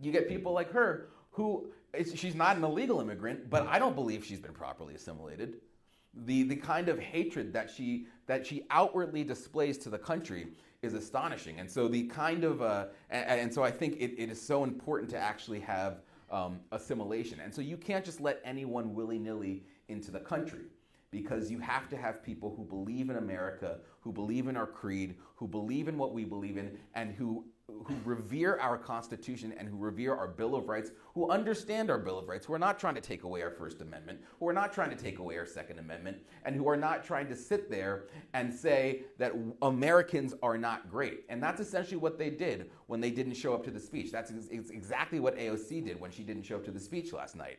You 0.00 0.12
get 0.12 0.28
people 0.28 0.52
like 0.52 0.70
her 0.72 1.08
who, 1.30 1.66
she's 2.14 2.34
not 2.34 2.56
an 2.56 2.64
illegal 2.64 3.00
immigrant, 3.00 3.50
but 3.50 3.66
I 3.66 3.78
don't 3.78 3.94
believe 3.94 4.24
she's 4.24 4.40
been 4.40 4.52
properly 4.52 4.94
assimilated. 4.94 5.56
The, 6.24 6.44
the 6.44 6.56
kind 6.56 6.88
of 6.88 6.98
hatred 6.98 7.52
that 7.52 7.70
she, 7.70 8.06
that 8.26 8.46
she 8.46 8.64
outwardly 8.70 9.22
displays 9.22 9.76
to 9.78 9.90
the 9.90 9.98
country 9.98 10.48
is 10.82 10.94
astonishing. 10.94 11.60
And 11.60 11.70
so 11.70 11.88
the 11.88 12.04
kind 12.04 12.44
of, 12.44 12.62
uh, 12.62 12.86
and, 13.10 13.40
and, 13.40 13.54
so 13.54 13.62
I 13.62 13.70
think 13.70 13.96
it, 13.96 14.14
it 14.16 14.30
is 14.30 14.40
so 14.40 14.64
important 14.64 15.10
to 15.10 15.18
actually 15.18 15.60
have 15.60 16.02
um, 16.30 16.60
assimilation. 16.72 17.40
And 17.40 17.54
so 17.54 17.60
you 17.60 17.76
can't 17.76 18.04
just 18.04 18.20
let 18.20 18.40
anyone 18.44 18.94
willy 18.94 19.18
nilly 19.18 19.64
into 19.88 20.10
the 20.10 20.20
country 20.20 20.64
because 21.10 21.50
you 21.50 21.58
have 21.58 21.88
to 21.88 21.96
have 21.96 22.22
people 22.22 22.52
who 22.56 22.64
believe 22.64 23.10
in 23.10 23.16
America, 23.16 23.78
who 24.00 24.12
believe 24.12 24.48
in 24.48 24.56
our 24.56 24.66
creed, 24.66 25.16
who 25.36 25.46
believe 25.46 25.88
in 25.88 25.96
what 25.96 26.12
we 26.12 26.24
believe 26.24 26.56
in, 26.56 26.76
and 26.94 27.14
who 27.14 27.44
who 27.68 27.96
revere 28.04 28.58
our 28.58 28.78
Constitution 28.78 29.52
and 29.58 29.68
who 29.68 29.76
revere 29.76 30.14
our 30.14 30.28
Bill 30.28 30.54
of 30.54 30.68
Rights, 30.68 30.90
who 31.14 31.30
understand 31.30 31.90
our 31.90 31.98
Bill 31.98 32.18
of 32.18 32.28
Rights, 32.28 32.46
who 32.46 32.52
are 32.52 32.58
not 32.58 32.78
trying 32.78 32.94
to 32.94 33.00
take 33.00 33.24
away 33.24 33.42
our 33.42 33.50
First 33.50 33.80
Amendment, 33.80 34.20
who 34.38 34.48
are 34.48 34.52
not 34.52 34.72
trying 34.72 34.90
to 34.90 34.96
take 34.96 35.18
away 35.18 35.36
our 35.36 35.46
Second 35.46 35.78
Amendment, 35.78 36.18
and 36.44 36.54
who 36.54 36.68
are 36.68 36.76
not 36.76 37.04
trying 37.04 37.28
to 37.28 37.36
sit 37.36 37.70
there 37.70 38.06
and 38.34 38.52
say 38.52 39.02
that 39.18 39.32
Americans 39.62 40.34
are 40.42 40.56
not 40.56 40.90
great. 40.90 41.24
And 41.28 41.42
that's 41.42 41.60
essentially 41.60 41.96
what 41.96 42.18
they 42.18 42.30
did 42.30 42.70
when 42.86 43.00
they 43.00 43.10
didn't 43.10 43.34
show 43.34 43.54
up 43.54 43.64
to 43.64 43.70
the 43.70 43.80
speech. 43.80 44.12
That's 44.12 44.32
exactly 44.50 45.18
what 45.18 45.36
AOC 45.36 45.84
did 45.84 46.00
when 46.00 46.10
she 46.10 46.22
didn't 46.22 46.44
show 46.44 46.56
up 46.56 46.64
to 46.64 46.72
the 46.72 46.80
speech 46.80 47.12
last 47.12 47.34
night. 47.34 47.58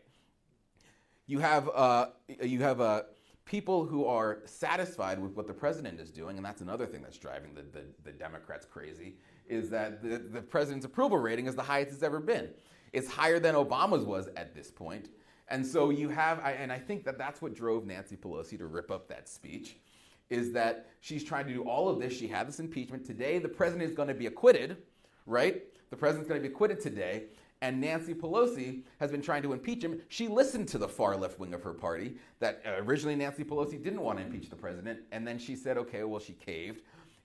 You 1.26 1.40
have, 1.40 1.70
uh, 1.74 2.08
you 2.42 2.62
have 2.62 2.80
uh, 2.80 3.04
people 3.44 3.86
who 3.86 4.06
are 4.06 4.40
satisfied 4.46 5.20
with 5.20 5.34
what 5.34 5.48
the 5.48 5.54
president 5.54 6.00
is 6.00 6.12
doing, 6.12 6.38
and 6.38 6.46
that's 6.46 6.62
another 6.62 6.86
thing 6.86 7.02
that's 7.02 7.18
driving 7.18 7.54
the, 7.54 7.64
the, 7.64 7.86
the 8.06 8.12
Democrats 8.12 8.66
crazy 8.66 9.18
is 9.50 9.70
that 9.70 10.02
the, 10.02 10.18
the 10.18 10.42
president's 10.42 10.86
approval 10.86 11.18
rating 11.18 11.48
is 11.48 11.56
the 11.56 11.64
highest 11.64 11.94
it's 11.94 12.04
ever 12.04 12.20
been. 12.20 12.50
It's 12.94 13.08
higher 13.08 13.40
than 13.40 13.56
Obama's 13.56 14.06
was 14.06 14.28
at 14.36 14.56
this 14.56 14.72
point. 14.72 15.10
And 15.50 15.66
so 15.66 15.90
you 15.90 16.10
have, 16.10 16.40
and 16.40 16.72
I 16.72 16.80
think 16.80 17.06
that 17.06 17.18
that's 17.18 17.42
what 17.42 17.54
drove 17.54 17.86
Nancy 17.86 18.18
Pelosi 18.18 18.58
to 18.58 18.66
rip 18.66 18.92
up 18.92 19.08
that 19.08 19.30
speech, 19.30 19.78
is 20.30 20.52
that 20.54 20.88
she's 21.00 21.24
trying 21.24 21.48
to 21.48 21.54
do 21.54 21.64
all 21.64 21.88
of 21.88 22.00
this. 22.00 22.14
She 22.14 22.28
had 22.28 22.48
this 22.48 22.60
impeachment. 22.60 23.06
Today, 23.06 23.40
the 23.40 23.48
president 23.48 23.90
is 23.90 23.96
going 23.96 24.10
to 24.10 24.14
be 24.14 24.26
acquitted, 24.26 24.78
right? 25.26 25.64
The 25.90 25.96
president's 25.96 26.28
going 26.28 26.42
to 26.42 26.48
be 26.48 26.54
acquitted 26.54 26.82
today. 26.82 27.24
And 27.62 27.82
Nancy 27.82 28.14
Pelosi 28.14 28.84
has 29.00 29.10
been 29.10 29.22
trying 29.22 29.42
to 29.44 29.54
impeach 29.54 29.84
him. 29.84 30.02
She 30.10 30.28
listened 30.28 30.68
to 30.70 30.78
the 30.78 30.88
far 30.88 31.16
left 31.16 31.40
wing 31.40 31.54
of 31.54 31.64
her 31.64 31.74
party 31.74 32.18
that 32.40 32.62
uh, 32.66 32.84
originally 32.84 33.16
Nancy 33.16 33.44
Pelosi 33.44 33.82
didn't 33.82 34.02
want 34.02 34.20
to 34.20 34.26
impeach 34.26 34.50
the 34.50 34.56
president. 34.56 35.00
And 35.12 35.26
then 35.26 35.40
she 35.40 35.56
said, 35.56 35.78
okay, 35.78 36.04
well, 36.04 36.20
she 36.20 36.34
caved 36.34 36.82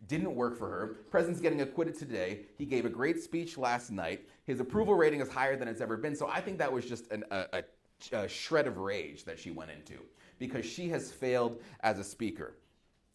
didn't 0.08 0.34
work 0.34 0.58
for 0.58 0.68
her. 0.68 0.96
President's 1.10 1.40
getting 1.40 1.60
acquitted 1.60 1.96
today. 1.96 2.46
He 2.58 2.64
gave 2.64 2.84
a 2.84 2.90
great 2.90 3.22
speech 3.22 3.56
last 3.56 3.90
night. 3.90 4.28
His 4.44 4.60
approval 4.60 4.94
rating 4.94 5.20
is 5.20 5.28
higher 5.28 5.56
than 5.56 5.68
it's 5.68 5.80
ever 5.80 5.96
been. 5.96 6.16
So 6.16 6.28
I 6.28 6.40
think 6.40 6.58
that 6.58 6.72
was 6.72 6.84
just 6.84 7.10
an, 7.12 7.24
a, 7.30 7.46
a, 7.52 8.16
a 8.16 8.28
shred 8.28 8.66
of 8.66 8.78
rage 8.78 9.24
that 9.24 9.38
she 9.38 9.50
went 9.50 9.70
into 9.70 10.00
because 10.38 10.66
she 10.66 10.88
has 10.88 11.12
failed 11.12 11.60
as 11.80 11.98
a 11.98 12.04
speaker. 12.04 12.56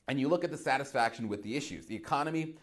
And 0.08 0.20
you 0.20 0.30
look 0.30 0.46
at 0.46 0.52
the 0.52 0.58
satisfaction 0.58 1.28
with 1.28 1.44
the 1.44 1.58
issues. 1.58 1.86
The 1.86 1.96
economy, 1.96 2.56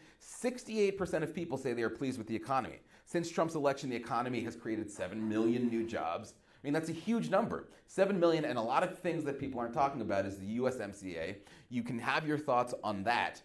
68% 0.43 1.23
of 1.23 1.35
people 1.35 1.59
say 1.59 1.75
they 1.75 1.83
are 1.83 1.91
pleased 1.91 2.17
with 2.17 2.27
the 2.27 2.37
economy. 2.37 2.79
Since 3.05 3.31
Trump's 3.31 3.55
election, 3.55 3.91
the 3.91 3.97
economy 3.97 4.41
has 4.45 4.57
created 4.57 4.91
7 4.91 5.29
million 5.29 5.69
new 5.69 5.87
jobs. 5.87 6.35
I 6.39 6.67
mean, 6.67 6.73
that's 6.73 6.89
a 6.89 6.93
huge 6.93 7.29
number. 7.29 7.69
7 7.89 8.19
million, 8.19 8.47
and 8.47 8.57
a 8.57 8.63
lot 8.63 8.83
of 8.83 8.99
things 8.99 9.25
that 9.25 9.39
people 9.39 9.61
aren't 9.61 9.75
talking 9.75 10.01
about 10.01 10.25
is 10.25 10.39
the 10.39 10.59
USMCA. 10.59 11.37
You 11.69 11.83
can 11.83 11.99
have 11.99 12.27
your 12.27 12.39
thoughts 12.39 12.73
on 12.83 13.03
that. 13.05 13.43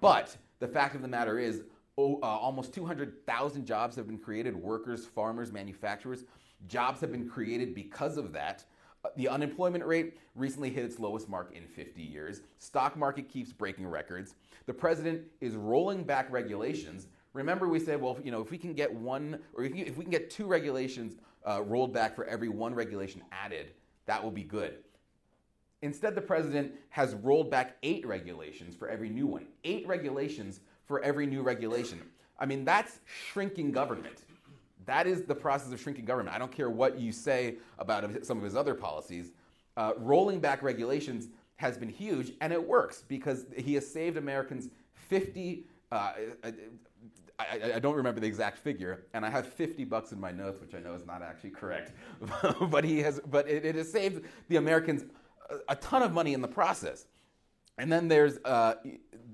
But 0.00 0.36
the 0.58 0.68
fact 0.68 0.94
of 0.94 1.02
the 1.02 1.08
matter 1.08 1.38
is, 1.38 1.62
oh, 1.96 2.16
uh, 2.22 2.26
almost 2.26 2.74
200,000 2.74 3.66
jobs 3.66 3.96
have 3.96 4.06
been 4.06 4.18
created 4.18 4.54
workers, 4.56 5.06
farmers, 5.06 5.52
manufacturers. 5.52 6.24
Jobs 6.66 7.00
have 7.00 7.12
been 7.12 7.28
created 7.28 7.74
because 7.74 8.16
of 8.16 8.32
that. 8.32 8.64
Uh, 9.04 9.08
the 9.16 9.28
unemployment 9.28 9.84
rate 9.84 10.18
recently 10.34 10.70
hit 10.70 10.84
its 10.84 10.98
lowest 10.98 11.28
mark 11.28 11.52
in 11.54 11.66
50 11.66 12.02
years. 12.02 12.42
Stock 12.58 12.96
market 12.96 13.28
keeps 13.28 13.52
breaking 13.52 13.86
records. 13.86 14.34
The 14.66 14.74
president 14.74 15.22
is 15.40 15.56
rolling 15.56 16.04
back 16.04 16.30
regulations. 16.30 17.08
Remember, 17.32 17.68
we 17.68 17.78
said, 17.80 18.00
well, 18.00 18.18
you 18.22 18.30
know, 18.30 18.40
if 18.40 18.50
we 18.50 18.58
can 18.58 18.74
get 18.74 18.92
one, 18.92 19.38
or 19.54 19.64
if, 19.64 19.74
you, 19.74 19.84
if 19.86 19.96
we 19.96 20.04
can 20.04 20.10
get 20.10 20.30
two 20.30 20.46
regulations 20.46 21.16
uh, 21.48 21.62
rolled 21.62 21.94
back 21.94 22.14
for 22.14 22.24
every 22.26 22.48
one 22.48 22.74
regulation 22.74 23.22
added, 23.32 23.72
that 24.06 24.22
will 24.22 24.30
be 24.30 24.42
good. 24.42 24.78
Instead, 25.82 26.14
the 26.14 26.20
president 26.20 26.72
has 26.90 27.14
rolled 27.14 27.50
back 27.50 27.76
eight 27.82 28.06
regulations 28.06 28.74
for 28.74 28.88
every 28.88 29.08
new 29.08 29.26
one. 29.26 29.46
Eight 29.64 29.86
regulations 29.86 30.60
for 30.84 31.00
every 31.02 31.26
new 31.26 31.42
regulation. 31.42 32.00
I 32.38 32.46
mean, 32.46 32.64
that's 32.64 33.00
shrinking 33.06 33.72
government. 33.72 34.24
That 34.86 35.06
is 35.06 35.22
the 35.22 35.34
process 35.34 35.72
of 35.72 35.80
shrinking 35.80 36.04
government. 36.04 36.34
I 36.34 36.38
don't 36.38 36.52
care 36.52 36.70
what 36.70 36.98
you 36.98 37.12
say 37.12 37.56
about 37.78 38.24
some 38.24 38.38
of 38.38 38.44
his 38.44 38.56
other 38.56 38.74
policies. 38.74 39.32
Uh, 39.76 39.92
rolling 39.98 40.40
back 40.40 40.62
regulations 40.62 41.28
has 41.56 41.78
been 41.78 41.88
huge, 41.88 42.32
and 42.40 42.52
it 42.52 42.66
works 42.66 43.04
because 43.06 43.46
he 43.56 43.74
has 43.74 43.86
saved 43.90 44.16
Americans 44.16 44.68
50. 45.08 45.64
Uh, 45.92 46.12
I, 47.38 47.72
I, 47.74 47.78
don't 47.78 47.94
remember 47.96 48.20
the 48.20 48.26
exact 48.26 48.58
figure, 48.58 49.04
and 49.14 49.24
I 49.24 49.30
have 49.30 49.46
50 49.46 49.84
bucks 49.84 50.12
in 50.12 50.20
my 50.20 50.30
notes, 50.30 50.60
which 50.60 50.74
I 50.74 50.78
know 50.78 50.94
is 50.94 51.06
not 51.06 51.22
actually 51.22 51.50
correct. 51.50 51.92
but 52.70 52.84
he 52.84 53.00
has, 53.00 53.20
but 53.30 53.48
it, 53.48 53.64
it, 53.64 53.74
has 53.74 53.90
saved 53.90 54.24
the 54.48 54.56
Americans 54.56 55.04
a, 55.68 55.76
ton 55.76 56.02
of 56.02 56.12
money 56.12 56.34
in 56.34 56.40
the 56.40 56.48
process. 56.48 57.06
And 57.78 57.90
then 57.90 58.08
there's, 58.08 58.38
uh, 58.44 58.74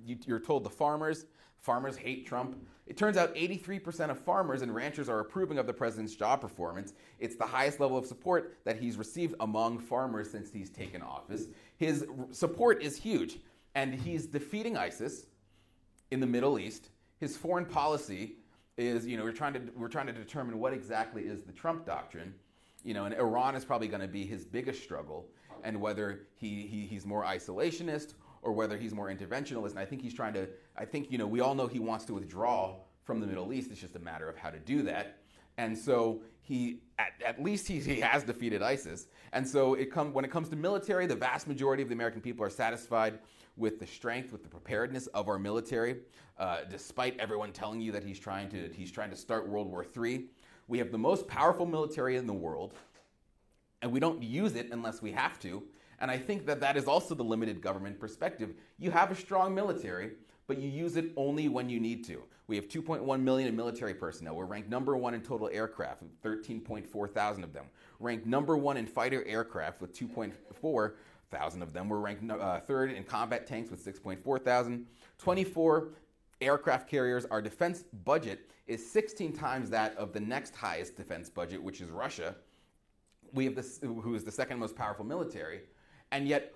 you, 0.04 0.16
you're 0.24 0.40
told 0.40 0.64
the 0.64 0.70
farmers, 0.70 1.26
farmers 1.58 1.96
hate 1.96 2.26
Trump. 2.26 2.56
It 2.86 2.96
turns 2.96 3.16
out 3.16 3.34
83% 3.34 4.10
of 4.10 4.18
farmers 4.20 4.62
and 4.62 4.72
ranchers 4.74 5.08
are 5.08 5.18
approving 5.18 5.58
of 5.58 5.66
the 5.66 5.72
president's 5.72 6.14
job 6.14 6.40
performance. 6.40 6.94
It's 7.18 7.34
the 7.34 7.46
highest 7.46 7.80
level 7.80 7.98
of 7.98 8.06
support 8.06 8.58
that 8.64 8.78
he's 8.78 8.96
received 8.96 9.34
among 9.40 9.80
farmers 9.80 10.30
since 10.30 10.52
he's 10.52 10.70
taken 10.70 11.02
office. 11.02 11.46
His 11.76 12.06
support 12.30 12.82
is 12.82 12.96
huge, 12.96 13.38
and 13.74 13.92
he's 13.92 14.26
defeating 14.26 14.76
ISIS 14.76 15.26
in 16.10 16.20
the 16.20 16.26
Middle 16.26 16.58
East. 16.58 16.90
His 17.18 17.36
foreign 17.36 17.66
policy 17.66 18.36
is, 18.76 19.06
you 19.06 19.16
know, 19.16 19.24
we're 19.24 19.32
trying 19.32 19.54
to 19.54 19.60
we're 19.74 19.88
trying 19.88 20.06
to 20.06 20.12
determine 20.12 20.58
what 20.58 20.72
exactly 20.72 21.22
is 21.22 21.42
the 21.42 21.52
Trump 21.52 21.86
doctrine. 21.86 22.34
You 22.84 22.94
know, 22.94 23.04
and 23.04 23.14
Iran 23.14 23.56
is 23.56 23.64
probably 23.64 23.88
going 23.88 24.02
to 24.02 24.08
be 24.08 24.24
his 24.24 24.44
biggest 24.44 24.82
struggle, 24.82 25.26
and 25.64 25.80
whether 25.80 26.26
he, 26.36 26.66
he 26.66 26.86
he's 26.86 27.06
more 27.06 27.24
isolationist 27.24 28.14
or 28.42 28.52
whether 28.52 28.76
he's 28.76 28.94
more 28.94 29.08
interventionalist. 29.08 29.70
And 29.70 29.78
I 29.78 29.84
think 29.84 30.02
he's 30.02 30.14
trying 30.14 30.34
to, 30.34 30.48
I 30.76 30.84
think, 30.84 31.10
you 31.10 31.18
know, 31.18 31.26
we 31.26 31.40
all 31.40 31.54
know 31.54 31.66
he 31.66 31.80
wants 31.80 32.04
to 32.06 32.14
withdraw 32.14 32.76
from 33.02 33.20
the 33.20 33.26
Middle 33.26 33.52
East. 33.52 33.70
It's 33.70 33.80
just 33.80 33.96
a 33.96 34.00
matter 34.00 34.28
of 34.28 34.36
how 34.36 34.50
to 34.50 34.58
do 34.58 34.82
that. 34.82 35.18
And 35.58 35.76
so 35.76 36.20
he, 36.42 36.80
at, 36.98 37.12
at 37.26 37.42
least 37.42 37.66
he, 37.66 37.80
he 37.80 38.00
has 38.00 38.22
defeated 38.22 38.62
ISIS. 38.62 39.06
And 39.32 39.46
so 39.46 39.74
it 39.74 39.90
come, 39.90 40.12
when 40.12 40.24
it 40.24 40.30
comes 40.30 40.48
to 40.50 40.56
military, 40.56 41.06
the 41.06 41.16
vast 41.16 41.48
majority 41.48 41.82
of 41.82 41.88
the 41.88 41.94
American 41.94 42.20
people 42.20 42.44
are 42.44 42.50
satisfied 42.50 43.18
with 43.56 43.80
the 43.80 43.86
strength, 43.86 44.32
with 44.32 44.42
the 44.42 44.48
preparedness 44.48 45.06
of 45.08 45.28
our 45.28 45.38
military, 45.38 45.96
uh, 46.38 46.58
despite 46.70 47.18
everyone 47.18 47.52
telling 47.52 47.80
you 47.80 47.90
that 47.92 48.04
he's 48.04 48.18
trying 48.18 48.48
to, 48.50 48.70
he's 48.74 48.92
trying 48.92 49.10
to 49.10 49.16
start 49.16 49.48
World 49.48 49.68
War 49.68 49.84
III. 49.84 50.26
We 50.68 50.78
have 50.78 50.92
the 50.92 50.98
most 50.98 51.26
powerful 51.26 51.64
military 51.64 52.16
in 52.16 52.26
the 52.26 52.34
world, 52.34 52.74
and 53.82 53.92
we 53.92 54.00
don't 54.00 54.22
use 54.22 54.54
it 54.54 54.68
unless 54.72 55.02
we 55.02 55.12
have 55.12 55.38
to. 55.40 55.62
And 55.98 56.10
I 56.10 56.18
think 56.18 56.46
that 56.46 56.60
that 56.60 56.76
is 56.76 56.86
also 56.86 57.14
the 57.14 57.24
limited 57.24 57.60
government 57.60 57.98
perspective. 57.98 58.54
You 58.78 58.90
have 58.90 59.10
a 59.10 59.14
strong 59.14 59.54
military, 59.54 60.12
but 60.46 60.58
you 60.58 60.68
use 60.68 60.96
it 60.96 61.12
only 61.16 61.48
when 61.48 61.68
you 61.68 61.80
need 61.80 62.04
to. 62.06 62.22
We 62.48 62.56
have 62.56 62.68
2.1 62.68 63.20
million 63.20 63.48
in 63.48 63.56
military 63.56 63.94
personnel. 63.94 64.36
We're 64.36 64.44
ranked 64.44 64.68
number 64.68 64.96
one 64.96 65.14
in 65.14 65.20
total 65.20 65.48
aircraft, 65.52 66.04
13.4 66.22 67.10
thousand 67.10 67.44
of 67.44 67.52
them. 67.52 67.66
Ranked 67.98 68.26
number 68.26 68.56
one 68.56 68.76
in 68.76 68.86
fighter 68.86 69.24
aircraft 69.26 69.80
with 69.80 69.98
2.4 69.98 70.92
thousand 71.30 71.62
of 71.62 71.72
them. 71.72 71.88
We're 71.88 71.98
ranked 71.98 72.30
uh, 72.30 72.60
third 72.60 72.92
in 72.92 73.02
combat 73.02 73.46
tanks 73.46 73.70
with 73.70 73.84
6.4 73.84 74.44
thousand. 74.44 74.86
24 75.18 75.88
aircraft 76.40 76.88
carriers. 76.88 77.24
Our 77.26 77.42
defense 77.42 77.84
budget 78.04 78.50
is 78.66 78.88
16 78.90 79.32
times 79.32 79.70
that 79.70 79.96
of 79.96 80.12
the 80.12 80.20
next 80.20 80.54
highest 80.54 80.96
defense 80.96 81.28
budget, 81.28 81.62
which 81.62 81.80
is 81.80 81.90
Russia. 81.90 82.36
We 83.32 83.44
have 83.44 83.54
this, 83.54 83.78
who 83.82 84.14
is 84.14 84.24
the 84.24 84.32
second 84.32 84.58
most 84.58 84.76
powerful 84.76 85.04
military. 85.04 85.60
And 86.12 86.26
yet, 86.28 86.54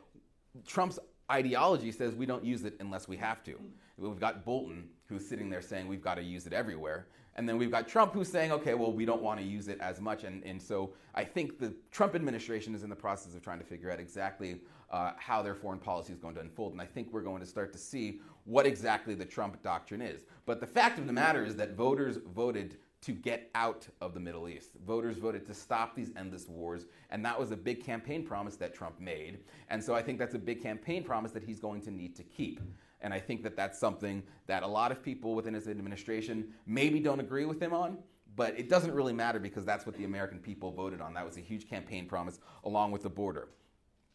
Trump's 0.67 0.99
ideology 1.31 1.93
says 1.93 2.15
we 2.15 2.27
don't 2.27 2.45
use 2.45 2.65
it 2.65 2.75
unless 2.81 3.09
we 3.09 3.17
have 3.17 3.43
to. 3.45 3.55
We've 3.97 4.19
got 4.19 4.45
Bolton 4.45 4.89
who's 5.07 5.27
sitting 5.27 5.51
there 5.51 5.63
saying 5.63 5.87
we've 5.89 6.03
got 6.03 6.15
to 6.17 6.23
use 6.23 6.47
it 6.47 6.53
everywhere. 6.53 7.07
And 7.37 7.49
then 7.49 7.59
we've 7.59 7.71
got 7.71 7.89
Trump 7.89 8.13
who's 8.13 8.29
saying, 8.29 8.53
okay, 8.53 8.75
well, 8.75 8.93
we 8.93 9.05
don't 9.05 9.23
want 9.23 9.39
to 9.41 9.47
use 9.47 9.69
it 9.69 9.79
as 9.81 10.01
much. 10.01 10.25
And, 10.25 10.45
and 10.45 10.61
so 10.61 10.95
I 11.15 11.25
think 11.25 11.59
the 11.59 11.73
Trump 11.91 12.15
administration 12.15 12.75
is 12.75 12.83
in 12.83 12.91
the 12.91 12.97
process 12.97 13.35
of 13.35 13.43
trying 13.43 13.59
to 13.61 13.65
figure 13.65 13.91
out 13.91 14.01
exactly 14.01 14.61
uh, 14.91 15.13
how 15.17 15.41
their 15.43 15.55
foreign 15.55 15.79
policy 15.79 16.13
is 16.13 16.19
going 16.19 16.35
to 16.35 16.41
unfold. 16.41 16.73
And 16.73 16.83
I 16.83 16.87
think 16.87 17.13
we're 17.13 17.23
going 17.23 17.41
to 17.41 17.47
start 17.47 17.73
to 17.73 17.79
see 17.79 18.21
what 18.45 18.67
exactly 18.67 19.15
the 19.15 19.25
Trump 19.25 19.63
doctrine 19.63 20.03
is. 20.03 20.25
But 20.45 20.61
the 20.61 20.67
fact 20.67 20.99
of 20.99 21.07
the 21.07 21.13
matter 21.13 21.45
is 21.45 21.55
that 21.57 21.75
voters 21.75 22.19
voted 22.35 22.79
to 23.03 23.13
get 23.13 23.51
out 23.55 23.89
of 24.03 24.13
the 24.13 24.21
Middle 24.21 24.49
East. 24.49 24.73
Voters 24.87 25.17
voted 25.17 25.47
to 25.47 25.55
stop 25.55 25.95
these 25.95 26.11
endless 26.17 26.47
wars, 26.49 26.85
and 27.11 27.25
that 27.25 27.39
was 27.39 27.51
a 27.51 27.57
big 27.57 27.83
campaign 27.83 28.25
promise 28.25 28.57
that 28.57 28.75
Trump 28.75 29.01
made. 29.01 29.39
And 29.71 29.83
so 29.83 29.95
I 29.95 30.03
think 30.03 30.19
that's 30.19 30.35
a 30.35 30.39
big 30.39 30.63
campaign 30.63 31.03
promise 31.03 31.33
that 31.33 31.43
he's 31.43 31.61
going 31.61 31.81
to 31.83 31.91
need 31.91 32.15
to 32.17 32.23
keep. 32.23 32.61
And 33.01 33.15
I 33.15 33.19
think 33.19 33.43
that 33.45 33.57
that's 33.57 33.79
something 33.79 34.23
that 34.47 34.63
a 34.63 34.67
lot 34.67 34.93
of 34.93 35.03
people 35.03 35.35
within 35.35 35.55
his 35.55 35.67
administration 35.67 36.53
maybe 36.67 37.01
don't 37.01 37.21
agree 37.21 37.47
with 37.47 37.61
him 37.61 37.73
on, 37.73 37.97
but 38.37 38.59
it 38.59 38.69
doesn't 38.69 38.93
really 38.93 39.15
matter 39.15 39.39
because 39.39 39.65
that's 39.65 39.87
what 39.87 39.97
the 39.97 40.05
American 40.05 40.39
people 40.39 40.71
voted 40.71 41.01
on. 41.01 41.15
That 41.15 41.25
was 41.25 41.39
a 41.39 41.41
huge 41.41 41.69
campaign 41.71 42.07
promise 42.07 42.39
along 42.65 42.93
with 42.93 43.03
the 43.03 43.09
border. 43.09 43.49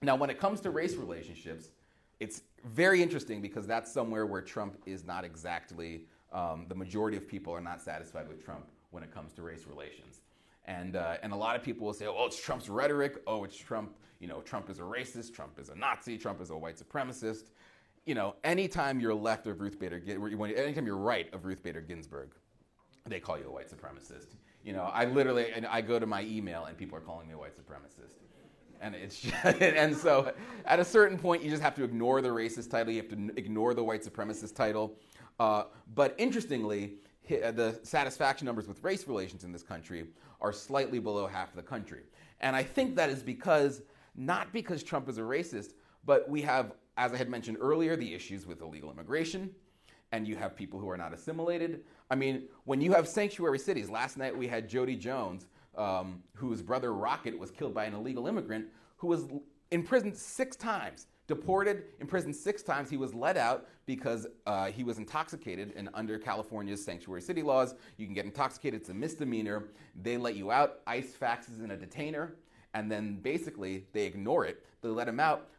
Now, 0.03 0.15
when 0.15 0.29
it 0.29 0.39
comes 0.39 0.61
to 0.61 0.69
race 0.69 0.95
relationships, 0.95 1.69
it's 2.19 2.43
very 2.63 3.01
interesting 3.01 3.41
because 3.41 3.65
that's 3.65 3.91
somewhere 3.91 4.27
where 4.27 4.41
Trump 4.41 4.77
is 4.85 5.03
not 5.03 5.25
exactly, 5.25 6.05
um, 6.31 6.67
the 6.69 6.75
majority 6.75 7.17
of 7.17 7.27
people 7.27 7.51
are 7.51 7.61
not 7.61 7.81
satisfied 7.81 8.27
with 8.27 8.45
Trump 8.45 8.67
when 8.95 9.03
it 9.03 9.13
comes 9.13 9.33
to 9.33 9.41
race 9.41 9.65
relations. 9.67 10.21
And, 10.63 10.95
uh, 10.95 11.17
and 11.21 11.33
a 11.33 11.35
lot 11.35 11.55
of 11.55 11.61
people 11.61 11.85
will 11.85 11.93
say, 11.93 12.07
oh, 12.07 12.25
it's 12.25 12.41
Trump's 12.41 12.69
rhetoric. 12.69 13.21
Oh, 13.27 13.43
it's 13.43 13.57
Trump. 13.57 13.93
You 14.19 14.27
know, 14.27 14.41
Trump 14.41 14.69
is 14.69 14.79
a 14.79 14.83
racist. 14.83 15.33
Trump 15.33 15.59
is 15.59 15.69
a 15.69 15.75
Nazi. 15.75 16.17
Trump 16.17 16.41
is 16.41 16.49
a 16.49 16.57
white 16.57 16.77
supremacist. 16.77 17.51
You 18.05 18.15
know, 18.15 18.35
anytime 18.43 18.99
you're 18.99 19.13
left 19.13 19.45
of 19.47 19.59
Ruth 19.59 19.77
Bader, 19.77 20.01
anytime 20.07 20.85
you're 20.85 20.97
right 20.97 21.31
of 21.33 21.45
Ruth 21.45 21.61
Bader 21.61 21.81
Ginsburg, 21.81 22.29
they 23.05 23.19
call 23.19 23.37
you 23.37 23.47
a 23.47 23.51
white 23.51 23.69
supremacist. 23.69 24.35
You 24.63 24.73
know, 24.73 24.83
I 24.83 25.05
literally, 25.05 25.51
and 25.51 25.67
I 25.67 25.81
go 25.81 25.99
to 25.99 26.05
my 26.07 26.23
email 26.23 26.65
and 26.65 26.77
people 26.77 26.97
are 26.97 27.01
calling 27.01 27.27
me 27.27 27.33
a 27.33 27.37
white 27.37 27.55
supremacist. 27.55 28.15
And 28.81 28.95
it's 28.95 29.19
just, 29.21 29.61
and 29.61 29.95
so 29.95 30.33
at 30.65 30.79
a 30.79 30.85
certain 30.85 31.19
point, 31.19 31.43
you 31.43 31.49
just 31.49 31.61
have 31.61 31.75
to 31.75 31.83
ignore 31.83 32.21
the 32.21 32.29
racist 32.29 32.71
title. 32.71 32.93
You 32.93 33.01
have 33.01 33.09
to 33.09 33.31
ignore 33.35 33.73
the 33.73 33.83
white 33.83 34.03
supremacist 34.03 34.55
title. 34.55 34.95
Uh, 35.39 35.65
but 35.93 36.15
interestingly, 36.17 36.93
the 37.27 37.79
satisfaction 37.83 38.45
numbers 38.45 38.67
with 38.67 38.83
race 38.83 39.07
relations 39.07 39.43
in 39.43 39.51
this 39.51 39.63
country 39.63 40.07
are 40.41 40.51
slightly 40.51 40.99
below 40.99 41.27
half 41.27 41.55
the 41.55 41.61
country. 41.61 42.03
And 42.41 42.55
I 42.55 42.63
think 42.63 42.95
that 42.95 43.09
is 43.09 43.23
because, 43.23 43.81
not 44.15 44.51
because 44.53 44.83
Trump 44.83 45.09
is 45.09 45.17
a 45.17 45.21
racist, 45.21 45.73
but 46.05 46.29
we 46.29 46.41
have, 46.41 46.73
as 46.97 47.13
I 47.13 47.17
had 47.17 47.29
mentioned 47.29 47.57
earlier, 47.59 47.95
the 47.95 48.13
issues 48.13 48.45
with 48.45 48.61
illegal 48.61 48.91
immigration, 48.91 49.49
and 50.11 50.27
you 50.27 50.35
have 50.35 50.55
people 50.55 50.79
who 50.79 50.89
are 50.89 50.97
not 50.97 51.13
assimilated. 51.13 51.83
I 52.09 52.15
mean, 52.15 52.43
when 52.65 52.81
you 52.81 52.93
have 52.93 53.07
sanctuary 53.07 53.59
cities, 53.59 53.89
last 53.89 54.17
night 54.17 54.37
we 54.37 54.47
had 54.47 54.69
Jody 54.69 54.95
Jones, 54.95 55.47
um, 55.77 56.23
whose 56.33 56.61
brother 56.61 56.93
Rocket 56.93 57.37
was 57.37 57.51
killed 57.51 57.73
by 57.73 57.85
an 57.85 57.93
illegal 57.93 58.27
immigrant 58.27 58.67
who 58.97 59.07
was 59.07 59.25
imprisoned 59.71 60.15
six 60.15 60.55
times 60.55 61.07
Deported, 61.27 61.85
imprisoned 61.99 62.35
six 62.35 62.61
times, 62.61 62.89
he 62.89 62.97
was 62.97 63.13
let 63.13 63.35
out 63.35 63.67
because 63.87 64.27
uh, 64.45 64.67
he 64.67 64.83
was 64.83 64.99
intoxicated. 64.99 65.73
And 65.75 65.89
under 65.93 66.19
California's 66.19 66.83
sanctuary 66.83 67.21
city 67.21 67.41
laws, 67.41 67.73
you 67.97 68.05
can 68.05 68.13
get 68.13 68.25
intoxicated, 68.25 68.81
it's 68.81 68.89
a 68.89 68.93
misdemeanor. 68.93 69.69
They 69.99 70.17
let 70.17 70.35
you 70.35 70.51
out, 70.51 70.81
ICE 70.85 71.11
faxes 71.19 71.63
in 71.63 71.71
a 71.71 71.77
detainer, 71.77 72.35
and 72.75 72.91
then 72.91 73.15
basically 73.15 73.85
they 73.91 74.05
ignore 74.05 74.45
it. 74.45 74.65
They 74.81 74.89
let 74.89 75.07
him 75.07 75.19
out. 75.19 75.49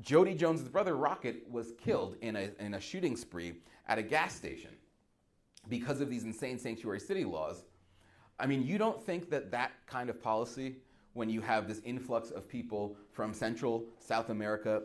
Jody 0.00 0.34
Jones's 0.34 0.68
brother, 0.68 0.96
Rocket, 0.96 1.48
was 1.48 1.72
killed 1.78 2.16
in 2.20 2.34
a, 2.34 2.50
in 2.58 2.74
a 2.74 2.80
shooting 2.80 3.16
spree 3.16 3.54
at 3.86 3.98
a 3.98 4.02
gas 4.02 4.34
station 4.34 4.70
because 5.68 6.00
of 6.00 6.10
these 6.10 6.24
insane 6.24 6.58
sanctuary 6.58 6.98
city 6.98 7.24
laws. 7.24 7.62
I 8.40 8.46
mean, 8.46 8.66
you 8.66 8.78
don't 8.78 9.00
think 9.00 9.30
that 9.30 9.52
that 9.52 9.72
kind 9.86 10.10
of 10.10 10.20
policy, 10.20 10.76
when 11.12 11.28
you 11.28 11.40
have 11.42 11.68
this 11.68 11.80
influx 11.84 12.30
of 12.30 12.48
people 12.48 12.96
from 13.12 13.32
Central, 13.32 13.84
South 14.00 14.30
America, 14.30 14.82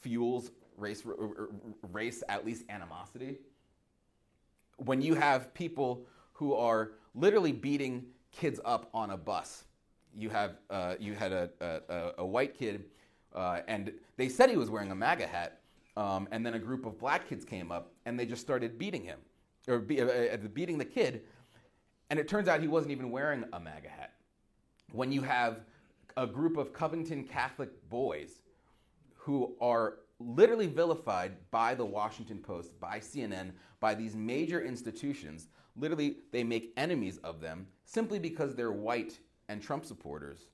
fuels 0.00 0.50
race, 0.76 1.02
race 1.92 2.22
at 2.28 2.44
least 2.44 2.64
animosity. 2.68 3.38
When 4.76 5.00
you 5.00 5.14
have 5.14 5.54
people 5.54 6.06
who 6.32 6.54
are 6.54 6.92
literally 7.14 7.52
beating 7.52 8.06
kids 8.32 8.60
up 8.64 8.90
on 8.92 9.10
a 9.10 9.16
bus, 9.16 9.64
you 10.16 10.30
have 10.30 10.58
uh, 10.70 10.94
you 10.98 11.14
had 11.14 11.32
a, 11.32 11.50
a, 11.60 12.12
a 12.18 12.26
white 12.26 12.56
kid, 12.56 12.84
uh, 13.34 13.60
and 13.68 13.92
they 14.16 14.28
said 14.28 14.50
he 14.50 14.56
was 14.56 14.70
wearing 14.70 14.90
a 14.90 14.94
MAGA 14.94 15.26
hat, 15.26 15.60
um, 15.96 16.28
and 16.30 16.44
then 16.44 16.54
a 16.54 16.58
group 16.58 16.86
of 16.86 16.98
black 16.98 17.28
kids 17.28 17.44
came 17.44 17.72
up 17.72 17.92
and 18.06 18.18
they 18.18 18.26
just 18.26 18.42
started 18.42 18.78
beating 18.78 19.04
him, 19.04 19.18
or 19.68 19.78
be, 19.78 20.00
uh, 20.00 20.06
uh 20.06 20.36
beating 20.52 20.78
the 20.78 20.84
kid, 20.84 21.22
and 22.10 22.18
it 22.18 22.28
turns 22.28 22.48
out 22.48 22.60
he 22.60 22.68
wasn't 22.68 22.92
even 22.92 23.10
wearing 23.10 23.44
a 23.52 23.60
MAGA 23.60 23.88
hat. 23.88 24.14
When 24.92 25.10
you 25.10 25.22
have 25.22 25.60
a 26.16 26.26
group 26.26 26.56
of 26.56 26.72
Covington 26.72 27.24
Catholic 27.24 27.70
boys 27.88 28.40
who 29.24 29.56
are 29.58 30.00
literally 30.18 30.66
vilified 30.66 31.32
by 31.50 31.74
the 31.74 31.84
Washington 31.84 32.38
Post, 32.38 32.78
by 32.78 32.98
CNN, 32.98 33.52
by 33.80 33.94
these 33.94 34.14
major 34.14 34.62
institutions. 34.62 35.48
Literally, 35.76 36.18
they 36.30 36.44
make 36.44 36.74
enemies 36.76 37.16
of 37.24 37.40
them 37.40 37.66
simply 37.86 38.18
because 38.18 38.54
they're 38.54 38.70
white 38.70 39.18
and 39.48 39.62
Trump 39.62 39.86
supporters. 39.86 40.48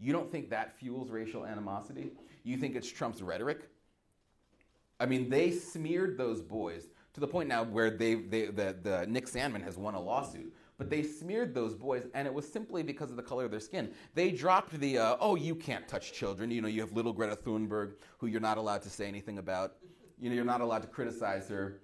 You 0.00 0.14
don't 0.14 0.32
think 0.32 0.48
that 0.48 0.78
fuels 0.78 1.10
racial 1.10 1.44
animosity? 1.44 2.10
You 2.42 2.56
think 2.56 2.74
it's 2.74 2.90
Trump's 2.90 3.20
rhetoric? 3.20 3.68
I 4.98 5.04
mean, 5.04 5.28
they 5.28 5.50
smeared 5.50 6.16
those 6.16 6.40
boys 6.40 6.88
to 7.12 7.20
the 7.20 7.28
point 7.28 7.50
now 7.50 7.64
where 7.64 7.90
they, 7.90 8.14
they 8.14 8.46
the, 8.46 8.74
the 8.82 9.06
Nick 9.06 9.26
Sandmann 9.26 9.62
has 9.62 9.76
won 9.76 9.94
a 9.94 10.00
lawsuit. 10.00 10.54
But 10.78 10.90
they 10.90 11.02
smeared 11.02 11.54
those 11.54 11.74
boys, 11.74 12.06
and 12.12 12.26
it 12.26 12.34
was 12.34 12.46
simply 12.50 12.82
because 12.82 13.10
of 13.10 13.16
the 13.16 13.22
color 13.22 13.46
of 13.46 13.50
their 13.50 13.60
skin. 13.60 13.90
They 14.14 14.30
dropped 14.30 14.78
the, 14.78 14.98
uh, 14.98 15.16
oh, 15.20 15.34
you 15.34 15.54
can't 15.54 15.88
touch 15.88 16.12
children. 16.12 16.50
You 16.50 16.60
know, 16.60 16.68
you 16.68 16.82
have 16.82 16.92
little 16.92 17.14
Greta 17.14 17.34
Thunberg, 17.34 17.92
who 18.18 18.26
you're 18.26 18.40
not 18.40 18.58
allowed 18.58 18.82
to 18.82 18.90
say 18.90 19.06
anything 19.06 19.38
about. 19.38 19.76
You 20.20 20.28
know, 20.28 20.36
you're 20.36 20.44
not 20.44 20.60
allowed 20.60 20.82
to 20.82 20.88
criticize 20.88 21.48
her. 21.48 21.80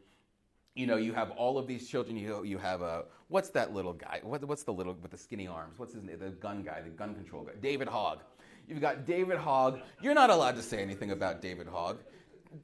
You 0.74 0.86
know, 0.86 0.96
you 0.96 1.14
have 1.14 1.30
all 1.32 1.56
of 1.58 1.66
these 1.66 1.88
children. 1.88 2.16
You, 2.16 2.44
you 2.44 2.58
have 2.58 2.82
a, 2.82 3.04
what's 3.28 3.48
that 3.50 3.72
little 3.72 3.94
guy? 3.94 4.20
What, 4.22 4.44
what's 4.44 4.62
the 4.62 4.72
little 4.72 4.94
with 5.00 5.10
the 5.10 5.18
skinny 5.18 5.46
arms? 5.46 5.78
What's 5.78 5.94
his 5.94 6.04
name? 6.04 6.18
The 6.18 6.30
gun 6.30 6.62
guy, 6.62 6.82
the 6.82 6.90
gun 6.90 7.14
control 7.14 7.44
guy. 7.44 7.52
David 7.60 7.88
Hogg. 7.88 8.20
You've 8.68 8.80
got 8.80 9.06
David 9.06 9.38
Hogg. 9.38 9.80
You're 10.00 10.14
not 10.14 10.30
allowed 10.30 10.56
to 10.56 10.62
say 10.62 10.82
anything 10.82 11.10
about 11.10 11.42
David 11.42 11.66
Hogg. 11.66 11.98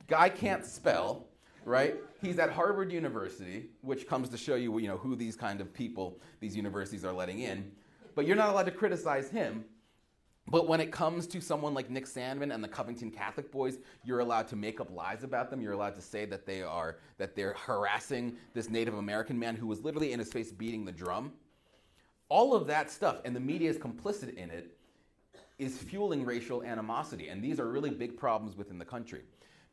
Guy 0.06 0.28
can't 0.28 0.64
spell, 0.64 1.26
right? 1.68 1.96
He's 2.20 2.38
at 2.38 2.50
Harvard 2.50 2.90
University, 2.90 3.66
which 3.82 4.08
comes 4.08 4.28
to 4.30 4.38
show 4.38 4.54
you, 4.54 4.78
you 4.78 4.88
know, 4.88 4.96
who 4.96 5.14
these 5.14 5.36
kind 5.36 5.60
of 5.60 5.72
people 5.72 6.18
these 6.40 6.56
universities 6.56 7.04
are 7.04 7.12
letting 7.12 7.40
in. 7.40 7.70
But 8.14 8.26
you're 8.26 8.36
not 8.36 8.48
allowed 8.48 8.66
to 8.66 8.72
criticize 8.72 9.30
him. 9.30 9.64
But 10.50 10.66
when 10.66 10.80
it 10.80 10.90
comes 10.90 11.26
to 11.26 11.42
someone 11.42 11.74
like 11.74 11.90
Nick 11.90 12.06
Sandmann 12.06 12.54
and 12.54 12.64
the 12.64 12.68
Covington 12.68 13.10
Catholic 13.10 13.52
boys, 13.52 13.78
you're 14.02 14.20
allowed 14.20 14.48
to 14.48 14.56
make 14.56 14.80
up 14.80 14.90
lies 14.90 15.22
about 15.22 15.50
them. 15.50 15.60
You're 15.60 15.74
allowed 15.74 15.94
to 15.96 16.00
say 16.00 16.24
that 16.24 16.46
they 16.46 16.62
are 16.62 16.96
that 17.18 17.36
they're 17.36 17.52
harassing 17.52 18.34
this 18.54 18.70
Native 18.70 18.94
American 18.94 19.38
man 19.38 19.54
who 19.54 19.66
was 19.66 19.84
literally 19.84 20.12
in 20.12 20.18
his 20.18 20.32
face 20.32 20.50
beating 20.50 20.86
the 20.86 20.92
drum. 20.92 21.32
All 22.30 22.54
of 22.54 22.66
that 22.66 22.90
stuff, 22.90 23.20
and 23.26 23.36
the 23.36 23.40
media 23.40 23.68
is 23.68 23.76
complicit 23.76 24.34
in 24.36 24.50
it, 24.50 24.74
is 25.58 25.76
fueling 25.76 26.24
racial 26.24 26.62
animosity. 26.62 27.28
And 27.28 27.42
these 27.42 27.60
are 27.60 27.68
really 27.68 27.90
big 27.90 28.16
problems 28.16 28.56
within 28.56 28.78
the 28.78 28.84
country 28.84 29.22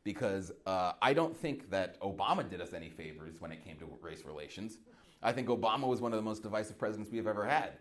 because 0.06 0.52
uh, 0.68 0.94
I 1.02 1.14
don't 1.14 1.36
think 1.36 1.70
that 1.72 2.00
Obama 2.00 2.48
did 2.48 2.62
us 2.62 2.74
any 2.74 2.90
favors 2.90 3.42
when 3.42 3.52
it 3.52 3.66
came 3.66 3.76
to 3.78 3.86
race 4.02 4.24
relations. 4.24 4.78
I 5.22 5.34
think 5.34 5.50
Obama 5.50 5.88
was 5.88 6.00
one 6.00 6.14
of 6.14 6.18
the 6.18 6.24
most 6.24 6.44
divisive 6.44 6.78
presidents 6.78 7.12
we 7.12 7.18
have 7.18 7.28
ever 7.28 7.44
had. 7.44 7.72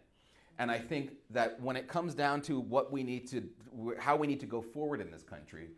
And 0.58 0.70
I 0.70 0.78
think 0.78 1.12
that 1.30 1.60
when 1.60 1.76
it 1.76 1.86
comes 1.86 2.14
down 2.14 2.40
to 2.42 2.58
what 2.58 2.90
we 2.90 3.02
need 3.02 3.28
to, 3.30 3.44
how 3.98 4.16
we 4.16 4.26
need 4.26 4.40
to 4.40 4.46
go 4.46 4.62
forward 4.62 5.00
in 5.00 5.10
this 5.10 5.22
country, 5.22 5.68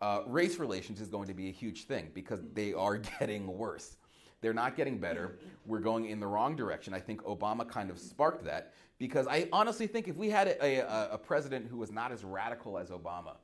uh, 0.00 0.20
race 0.26 0.58
relations 0.58 1.00
is 1.00 1.08
going 1.08 1.26
to 1.26 1.34
be 1.34 1.48
a 1.48 1.52
huge 1.52 1.84
thing 1.84 2.10
because 2.14 2.40
they 2.54 2.72
are 2.72 2.98
getting 3.18 3.46
worse. 3.58 3.96
They're 4.40 4.54
not 4.54 4.76
getting 4.76 4.98
better. 4.98 5.40
We're 5.66 5.80
going 5.80 6.06
in 6.10 6.20
the 6.20 6.28
wrong 6.28 6.54
direction. 6.54 6.94
I 6.94 7.00
think 7.00 7.22
Obama 7.24 7.68
kind 7.68 7.90
of 7.90 7.98
sparked 7.98 8.44
that 8.44 8.72
because 8.98 9.26
I 9.26 9.48
honestly 9.52 9.88
think 9.88 10.06
if 10.06 10.16
we 10.16 10.30
had 10.30 10.46
a, 10.46 10.76
a, 10.76 11.14
a 11.14 11.18
president 11.18 11.66
who 11.68 11.78
was 11.78 11.90
not 11.90 12.12
as 12.12 12.22
radical 12.22 12.78
as 12.78 12.90
Obama, 12.90 13.34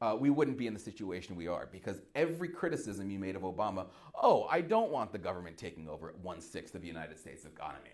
uh, 0.00 0.16
we 0.18 0.30
wouldn't 0.30 0.58
be 0.58 0.66
in 0.66 0.74
the 0.74 0.80
situation 0.80 1.36
we 1.36 1.48
are 1.48 1.68
because 1.70 2.02
every 2.14 2.48
criticism 2.48 3.10
you 3.10 3.18
made 3.18 3.36
of 3.36 3.42
Obama, 3.42 3.86
oh, 4.20 4.46
I 4.50 4.60
don't 4.60 4.90
want 4.90 5.12
the 5.12 5.18
government 5.18 5.56
taking 5.56 5.88
over 5.88 6.14
one 6.22 6.40
sixth 6.40 6.74
of 6.74 6.82
the 6.82 6.88
United 6.88 7.18
States 7.18 7.44
economy 7.44 7.90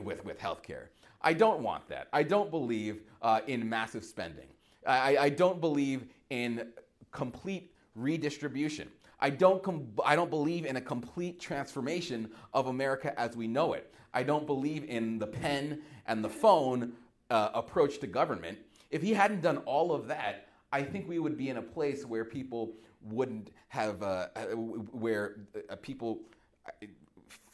with, 0.00 0.24
with 0.24 0.38
health 0.38 0.62
care. 0.62 0.90
I 1.20 1.32
don't 1.32 1.60
want 1.60 1.88
that. 1.88 2.08
I 2.12 2.22
don't 2.22 2.50
believe 2.50 3.02
uh, 3.20 3.40
in 3.46 3.68
massive 3.68 4.04
spending. 4.04 4.46
I, 4.86 5.16
I 5.16 5.28
don't 5.28 5.60
believe 5.60 6.06
in 6.30 6.72
complete 7.10 7.72
redistribution. 7.94 8.88
I 9.20 9.30
don't, 9.30 9.62
com- 9.62 9.88
I 10.04 10.16
don't 10.16 10.30
believe 10.30 10.66
in 10.66 10.76
a 10.76 10.80
complete 10.80 11.40
transformation 11.40 12.30
of 12.52 12.66
America 12.66 13.18
as 13.18 13.36
we 13.36 13.46
know 13.46 13.74
it. 13.74 13.92
I 14.12 14.24
don't 14.24 14.46
believe 14.46 14.84
in 14.84 15.18
the 15.18 15.26
pen 15.26 15.82
and 16.06 16.24
the 16.24 16.28
phone 16.28 16.92
uh, 17.30 17.50
approach 17.54 17.98
to 18.00 18.06
government. 18.06 18.58
If 18.90 19.00
he 19.02 19.14
hadn't 19.14 19.40
done 19.40 19.58
all 19.58 19.92
of 19.92 20.08
that, 20.08 20.48
I 20.72 20.82
think 20.82 21.08
we 21.08 21.18
would 21.18 21.36
be 21.36 21.50
in 21.50 21.58
a 21.58 21.62
place 21.62 22.06
where 22.06 22.24
people 22.24 22.72
wouldn't 23.02 23.50
have, 23.68 24.02
uh, 24.02 24.28
uh 24.34 24.42
where 24.46 25.40
uh, 25.70 25.76
people 25.76 26.20
uh, 26.66 26.86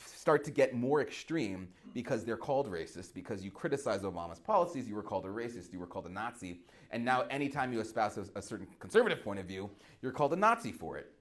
start 0.07 0.44
to 0.44 0.50
get 0.50 0.74
more 0.74 1.00
extreme 1.00 1.68
because 1.94 2.24
they're 2.24 2.37
called 2.37 2.70
racist, 2.70 3.14
because 3.14 3.42
you 3.42 3.50
criticize 3.50 4.02
Obama's 4.02 4.38
policies, 4.38 4.87
you 4.88 4.94
were 4.94 5.02
called 5.02 5.24
a 5.24 5.28
racist, 5.28 5.72
you 5.72 5.81
were 5.81 5.87
called 5.87 6.07
a 6.07 6.11
Nazi, 6.11 6.61
and 6.90 7.04
now 7.04 7.22
anytime 7.31 7.72
you 7.72 7.81
espouse 7.81 8.18
a, 8.18 8.26
a 8.37 8.42
certain 8.42 8.66
conservative 8.78 9.22
point 9.22 9.40
of 9.40 9.46
view, 9.46 9.70
you're 10.02 10.12
called 10.12 10.33
a 10.33 10.37
Nazi 10.37 10.72
for 10.72 10.96
it. 10.96 11.12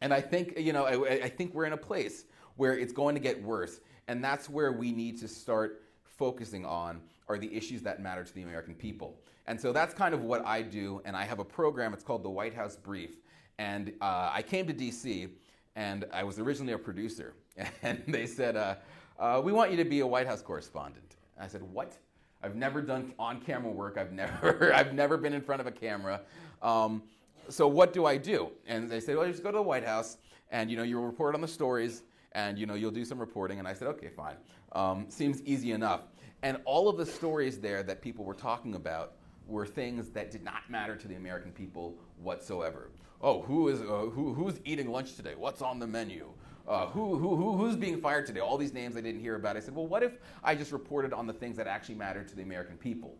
And 0.00 0.12
I 0.12 0.20
think, 0.20 0.58
you 0.58 0.72
know, 0.72 0.84
I, 0.84 1.24
I 1.24 1.28
think 1.28 1.54
we're 1.54 1.66
in 1.66 1.74
a 1.74 1.78
place 1.78 2.24
where 2.56 2.76
it's 2.76 2.92
going 2.92 3.14
to 3.14 3.20
get 3.20 3.42
worse, 3.42 3.80
and 4.08 4.22
that's 4.22 4.50
where 4.50 4.72
we 4.72 4.92
need 4.92 5.18
to 5.20 5.28
start 5.28 5.82
focusing 6.04 6.66
on 6.66 7.00
are 7.30 7.38
the 7.38 7.54
issues 7.54 7.82
that 7.82 8.02
matter 8.02 8.24
to 8.24 8.34
the 8.34 8.42
American 8.42 8.74
people. 8.74 9.20
And 9.46 9.60
so 9.60 9.72
that's 9.72 9.94
kind 9.94 10.14
of 10.14 10.22
what 10.22 10.44
I 10.44 10.62
do, 10.62 11.00
and 11.04 11.16
I 11.16 11.24
have 11.24 11.38
a 11.38 11.44
program, 11.44 11.94
it's 11.94 12.02
called 12.02 12.22
the 12.22 12.30
White 12.30 12.54
House 12.54 12.76
Brief. 12.76 13.16
And 13.58 13.92
uh, 14.00 14.30
I 14.32 14.42
came 14.42 14.66
to 14.66 14.74
DC, 14.74 15.30
and 15.76 16.06
I 16.12 16.24
was 16.24 16.38
originally 16.38 16.72
a 16.72 16.78
producer, 16.78 17.34
and 17.82 18.02
they 18.08 18.26
said, 18.26 18.56
uh, 18.56 18.74
uh, 19.18 19.40
We 19.44 19.52
want 19.52 19.70
you 19.70 19.76
to 19.76 19.84
be 19.84 20.00
a 20.00 20.06
White 20.06 20.26
House 20.26 20.42
correspondent. 20.42 21.16
And 21.36 21.44
I 21.44 21.48
said, 21.48 21.62
What? 21.62 21.96
I've 22.42 22.56
never 22.56 22.80
done 22.80 23.12
on 23.18 23.40
camera 23.40 23.70
work, 23.70 23.98
I've 23.98 24.12
never, 24.12 24.72
I've 24.80 24.94
never 24.94 25.16
been 25.16 25.34
in 25.34 25.42
front 25.42 25.60
of 25.60 25.66
a 25.66 25.72
camera. 25.72 26.22
Um, 26.62 27.02
so 27.48 27.68
what 27.68 27.92
do 27.92 28.06
I 28.06 28.16
do? 28.16 28.50
And 28.66 28.88
they 28.88 29.00
said, 29.00 29.16
well, 29.16 29.26
you 29.26 29.32
just 29.32 29.42
go 29.42 29.50
to 29.50 29.56
the 29.56 29.62
White 29.62 29.84
House 29.84 30.18
and 30.50 30.70
you 30.70 30.76
know 30.76 30.82
you'll 30.82 31.04
report 31.04 31.34
on 31.34 31.40
the 31.40 31.48
stories 31.48 32.02
and 32.32 32.58
you 32.58 32.66
know 32.66 32.74
you'll 32.74 32.90
do 32.90 33.04
some 33.04 33.18
reporting. 33.18 33.58
And 33.58 33.66
I 33.66 33.74
said, 33.74 33.88
okay, 33.88 34.08
fine. 34.08 34.36
Um, 34.72 35.06
seems 35.08 35.42
easy 35.42 35.72
enough. 35.72 36.02
And 36.42 36.58
all 36.64 36.88
of 36.88 36.96
the 36.96 37.06
stories 37.06 37.58
there 37.58 37.82
that 37.82 38.00
people 38.00 38.24
were 38.24 38.34
talking 38.34 38.74
about 38.74 39.12
were 39.46 39.66
things 39.66 40.10
that 40.10 40.30
did 40.30 40.44
not 40.44 40.68
matter 40.70 40.96
to 40.96 41.08
the 41.08 41.16
American 41.16 41.52
people 41.52 41.96
whatsoever. 42.22 42.90
Oh, 43.22 43.42
who 43.42 43.68
is 43.68 43.80
uh, 43.82 43.84
who, 43.84 44.32
who's 44.32 44.60
eating 44.64 44.90
lunch 44.90 45.16
today? 45.16 45.34
What's 45.36 45.60
on 45.60 45.78
the 45.78 45.86
menu? 45.86 46.28
Uh, 46.66 46.86
who, 46.86 47.16
who, 47.16 47.36
who, 47.36 47.56
who's 47.56 47.74
being 47.74 48.00
fired 48.00 48.26
today? 48.26 48.40
All 48.40 48.56
these 48.56 48.72
names 48.72 48.96
I 48.96 49.00
didn't 49.00 49.20
hear 49.20 49.34
about. 49.34 49.56
I 49.56 49.60
said, 49.60 49.74
well, 49.74 49.88
what 49.88 50.02
if 50.02 50.12
I 50.44 50.54
just 50.54 50.70
reported 50.72 51.12
on 51.12 51.26
the 51.26 51.32
things 51.32 51.56
that 51.56 51.66
actually 51.66 51.96
mattered 51.96 52.28
to 52.28 52.36
the 52.36 52.42
American 52.42 52.76
people? 52.76 53.16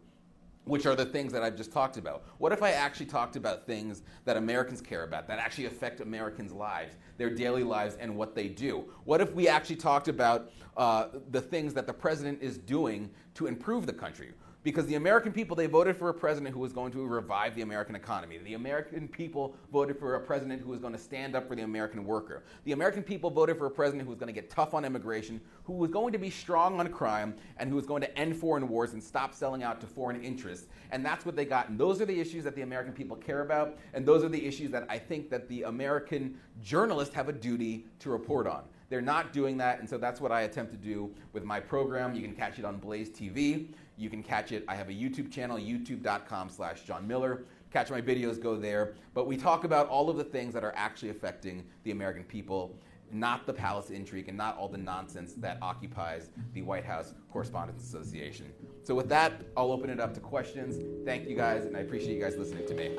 Which 0.70 0.86
are 0.86 0.94
the 0.94 1.04
things 1.04 1.32
that 1.32 1.42
I've 1.42 1.56
just 1.56 1.72
talked 1.72 1.96
about. 1.96 2.22
What 2.38 2.52
if 2.52 2.62
I 2.62 2.70
actually 2.70 3.06
talked 3.06 3.34
about 3.34 3.66
things 3.66 4.02
that 4.24 4.36
Americans 4.36 4.80
care 4.80 5.02
about, 5.02 5.26
that 5.26 5.40
actually 5.40 5.66
affect 5.66 6.00
Americans' 6.00 6.52
lives, 6.52 6.94
their 7.18 7.28
daily 7.28 7.64
lives, 7.64 7.96
and 7.98 8.16
what 8.16 8.36
they 8.36 8.46
do? 8.46 8.84
What 9.04 9.20
if 9.20 9.34
we 9.34 9.48
actually 9.48 9.76
talked 9.76 10.06
about 10.06 10.52
uh, 10.76 11.08
the 11.32 11.40
things 11.40 11.74
that 11.74 11.88
the 11.88 11.92
president 11.92 12.40
is 12.40 12.56
doing 12.56 13.10
to 13.34 13.48
improve 13.48 13.84
the 13.84 13.92
country? 13.92 14.32
Because 14.62 14.86
the 14.86 14.94
American 14.96 15.32
people 15.32 15.56
they 15.56 15.66
voted 15.66 15.96
for 15.96 16.10
a 16.10 16.14
president 16.14 16.54
who 16.54 16.60
was 16.60 16.72
going 16.72 16.92
to 16.92 17.06
revive 17.06 17.54
the 17.54 17.62
American 17.62 17.94
economy. 17.94 18.38
The 18.38 18.54
American 18.54 19.08
people 19.08 19.56
voted 19.72 19.98
for 19.98 20.16
a 20.16 20.20
president 20.20 20.60
who 20.60 20.70
was 20.70 20.80
going 20.80 20.92
to 20.92 20.98
stand 20.98 21.34
up 21.34 21.48
for 21.48 21.56
the 21.56 21.62
American 21.62 22.04
worker. 22.04 22.42
The 22.64 22.72
American 22.72 23.02
people 23.02 23.30
voted 23.30 23.56
for 23.56 23.66
a 23.66 23.70
president 23.70 24.04
who 24.04 24.10
was 24.10 24.18
going 24.18 24.32
to 24.32 24.38
get 24.38 24.50
tough 24.50 24.74
on 24.74 24.84
immigration, 24.84 25.40
who 25.64 25.72
was 25.74 25.90
going 25.90 26.12
to 26.12 26.18
be 26.18 26.30
strong 26.30 26.78
on 26.78 26.88
crime, 26.88 27.34
and 27.56 27.70
who 27.70 27.76
was 27.76 27.86
going 27.86 28.02
to 28.02 28.18
end 28.18 28.36
foreign 28.36 28.68
wars 28.68 28.92
and 28.92 29.02
stop 29.02 29.34
selling 29.34 29.62
out 29.62 29.80
to 29.80 29.86
foreign 29.86 30.22
interests. 30.22 30.66
And 30.90 31.04
that's 31.04 31.24
what 31.24 31.36
they 31.36 31.44
got. 31.44 31.68
And 31.70 31.78
those 31.78 32.00
are 32.00 32.06
the 32.06 32.20
issues 32.20 32.44
that 32.44 32.54
the 32.54 32.62
American 32.62 32.92
people 32.92 33.16
care 33.16 33.40
about, 33.40 33.78
and 33.94 34.04
those 34.04 34.22
are 34.24 34.28
the 34.28 34.44
issues 34.44 34.70
that 34.72 34.86
I 34.90 34.98
think 34.98 35.30
that 35.30 35.48
the 35.48 35.62
American 35.62 36.38
journalists 36.62 37.14
have 37.14 37.28
a 37.28 37.32
duty 37.32 37.86
to 38.00 38.10
report 38.10 38.46
on. 38.46 38.64
They're 38.90 39.00
not 39.00 39.32
doing 39.32 39.56
that, 39.58 39.78
and 39.78 39.88
so 39.88 39.98
that's 39.98 40.20
what 40.20 40.32
I 40.32 40.42
attempt 40.42 40.72
to 40.72 40.76
do 40.76 41.14
with 41.32 41.44
my 41.44 41.60
program. 41.60 42.12
You 42.12 42.22
can 42.22 42.34
catch 42.34 42.58
it 42.58 42.64
on 42.64 42.78
Blaze 42.78 43.08
TV. 43.08 43.68
You 44.00 44.08
can 44.08 44.22
catch 44.22 44.50
it. 44.50 44.64
I 44.66 44.74
have 44.76 44.88
a 44.88 44.92
YouTube 44.92 45.30
channel, 45.30 45.58
youtube.com 45.58 46.48
slash 46.48 46.84
Jon 46.84 47.06
Miller. 47.06 47.44
Catch 47.70 47.90
my 47.90 48.00
videos, 48.00 48.40
go 48.40 48.56
there. 48.56 48.94
But 49.12 49.26
we 49.26 49.36
talk 49.36 49.64
about 49.64 49.88
all 49.88 50.08
of 50.08 50.16
the 50.16 50.24
things 50.24 50.54
that 50.54 50.64
are 50.64 50.72
actually 50.74 51.10
affecting 51.10 51.66
the 51.84 51.90
American 51.90 52.24
people, 52.24 52.74
not 53.12 53.46
the 53.46 53.52
palace 53.52 53.90
intrigue 53.90 54.28
and 54.28 54.38
not 54.38 54.56
all 54.56 54.68
the 54.68 54.78
nonsense 54.78 55.34
that 55.34 55.58
occupies 55.60 56.30
the 56.54 56.62
White 56.62 56.86
House 56.86 57.12
Correspondents 57.30 57.84
Association. 57.84 58.46
So 58.84 58.94
with 58.94 59.10
that, 59.10 59.34
I'll 59.54 59.70
open 59.70 59.90
it 59.90 60.00
up 60.00 60.14
to 60.14 60.20
questions. 60.20 60.78
Thank 61.04 61.28
you 61.28 61.36
guys, 61.36 61.66
and 61.66 61.76
I 61.76 61.80
appreciate 61.80 62.14
you 62.14 62.22
guys 62.22 62.38
listening 62.38 62.66
to 62.68 62.74
me. 62.74 62.96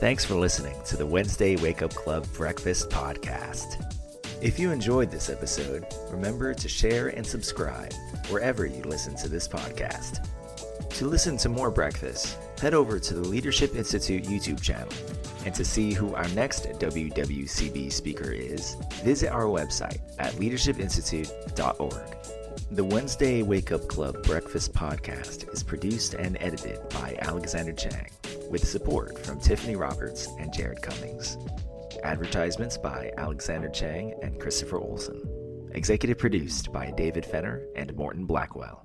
Thanks 0.00 0.24
for 0.24 0.36
listening 0.36 0.76
to 0.86 0.96
the 0.96 1.04
Wednesday 1.04 1.56
Wake 1.56 1.82
Up 1.82 1.92
Club 1.92 2.26
Breakfast 2.32 2.88
Podcast. 2.88 3.97
If 4.40 4.56
you 4.56 4.70
enjoyed 4.70 5.10
this 5.10 5.28
episode, 5.30 5.84
remember 6.10 6.54
to 6.54 6.68
share 6.68 7.08
and 7.08 7.26
subscribe 7.26 7.92
wherever 8.28 8.66
you 8.66 8.82
listen 8.82 9.16
to 9.16 9.28
this 9.28 9.48
podcast. 9.48 10.24
To 10.90 11.06
listen 11.06 11.36
to 11.38 11.48
more 11.48 11.72
breakfast, 11.72 12.38
head 12.60 12.72
over 12.72 13.00
to 13.00 13.14
the 13.14 13.26
Leadership 13.26 13.74
Institute 13.74 14.22
YouTube 14.24 14.62
channel. 14.62 14.92
And 15.44 15.52
to 15.56 15.64
see 15.64 15.92
who 15.92 16.14
our 16.14 16.28
next 16.28 16.66
WWCB 16.66 17.90
speaker 17.90 18.30
is, 18.30 18.76
visit 19.02 19.30
our 19.30 19.46
website 19.46 19.98
at 20.20 20.34
leadershipinstitute.org. 20.34 22.16
The 22.70 22.84
Wednesday 22.84 23.42
Wake 23.42 23.72
Up 23.72 23.88
Club 23.88 24.22
Breakfast 24.22 24.72
Podcast 24.72 25.52
is 25.52 25.64
produced 25.64 26.14
and 26.14 26.36
edited 26.40 26.78
by 26.90 27.16
Alexander 27.22 27.72
Chang 27.72 28.10
with 28.48 28.68
support 28.68 29.18
from 29.18 29.40
Tiffany 29.40 29.74
Roberts 29.74 30.28
and 30.38 30.52
Jared 30.52 30.80
Cummings. 30.80 31.38
Advertisements 32.02 32.78
by 32.78 33.10
Alexander 33.18 33.68
Chang 33.68 34.14
and 34.22 34.40
Christopher 34.40 34.78
Olson. 34.78 35.22
Executive 35.72 36.18
produced 36.18 36.72
by 36.72 36.90
David 36.90 37.24
Fenner 37.24 37.66
and 37.76 37.94
Morton 37.94 38.24
Blackwell. 38.26 38.84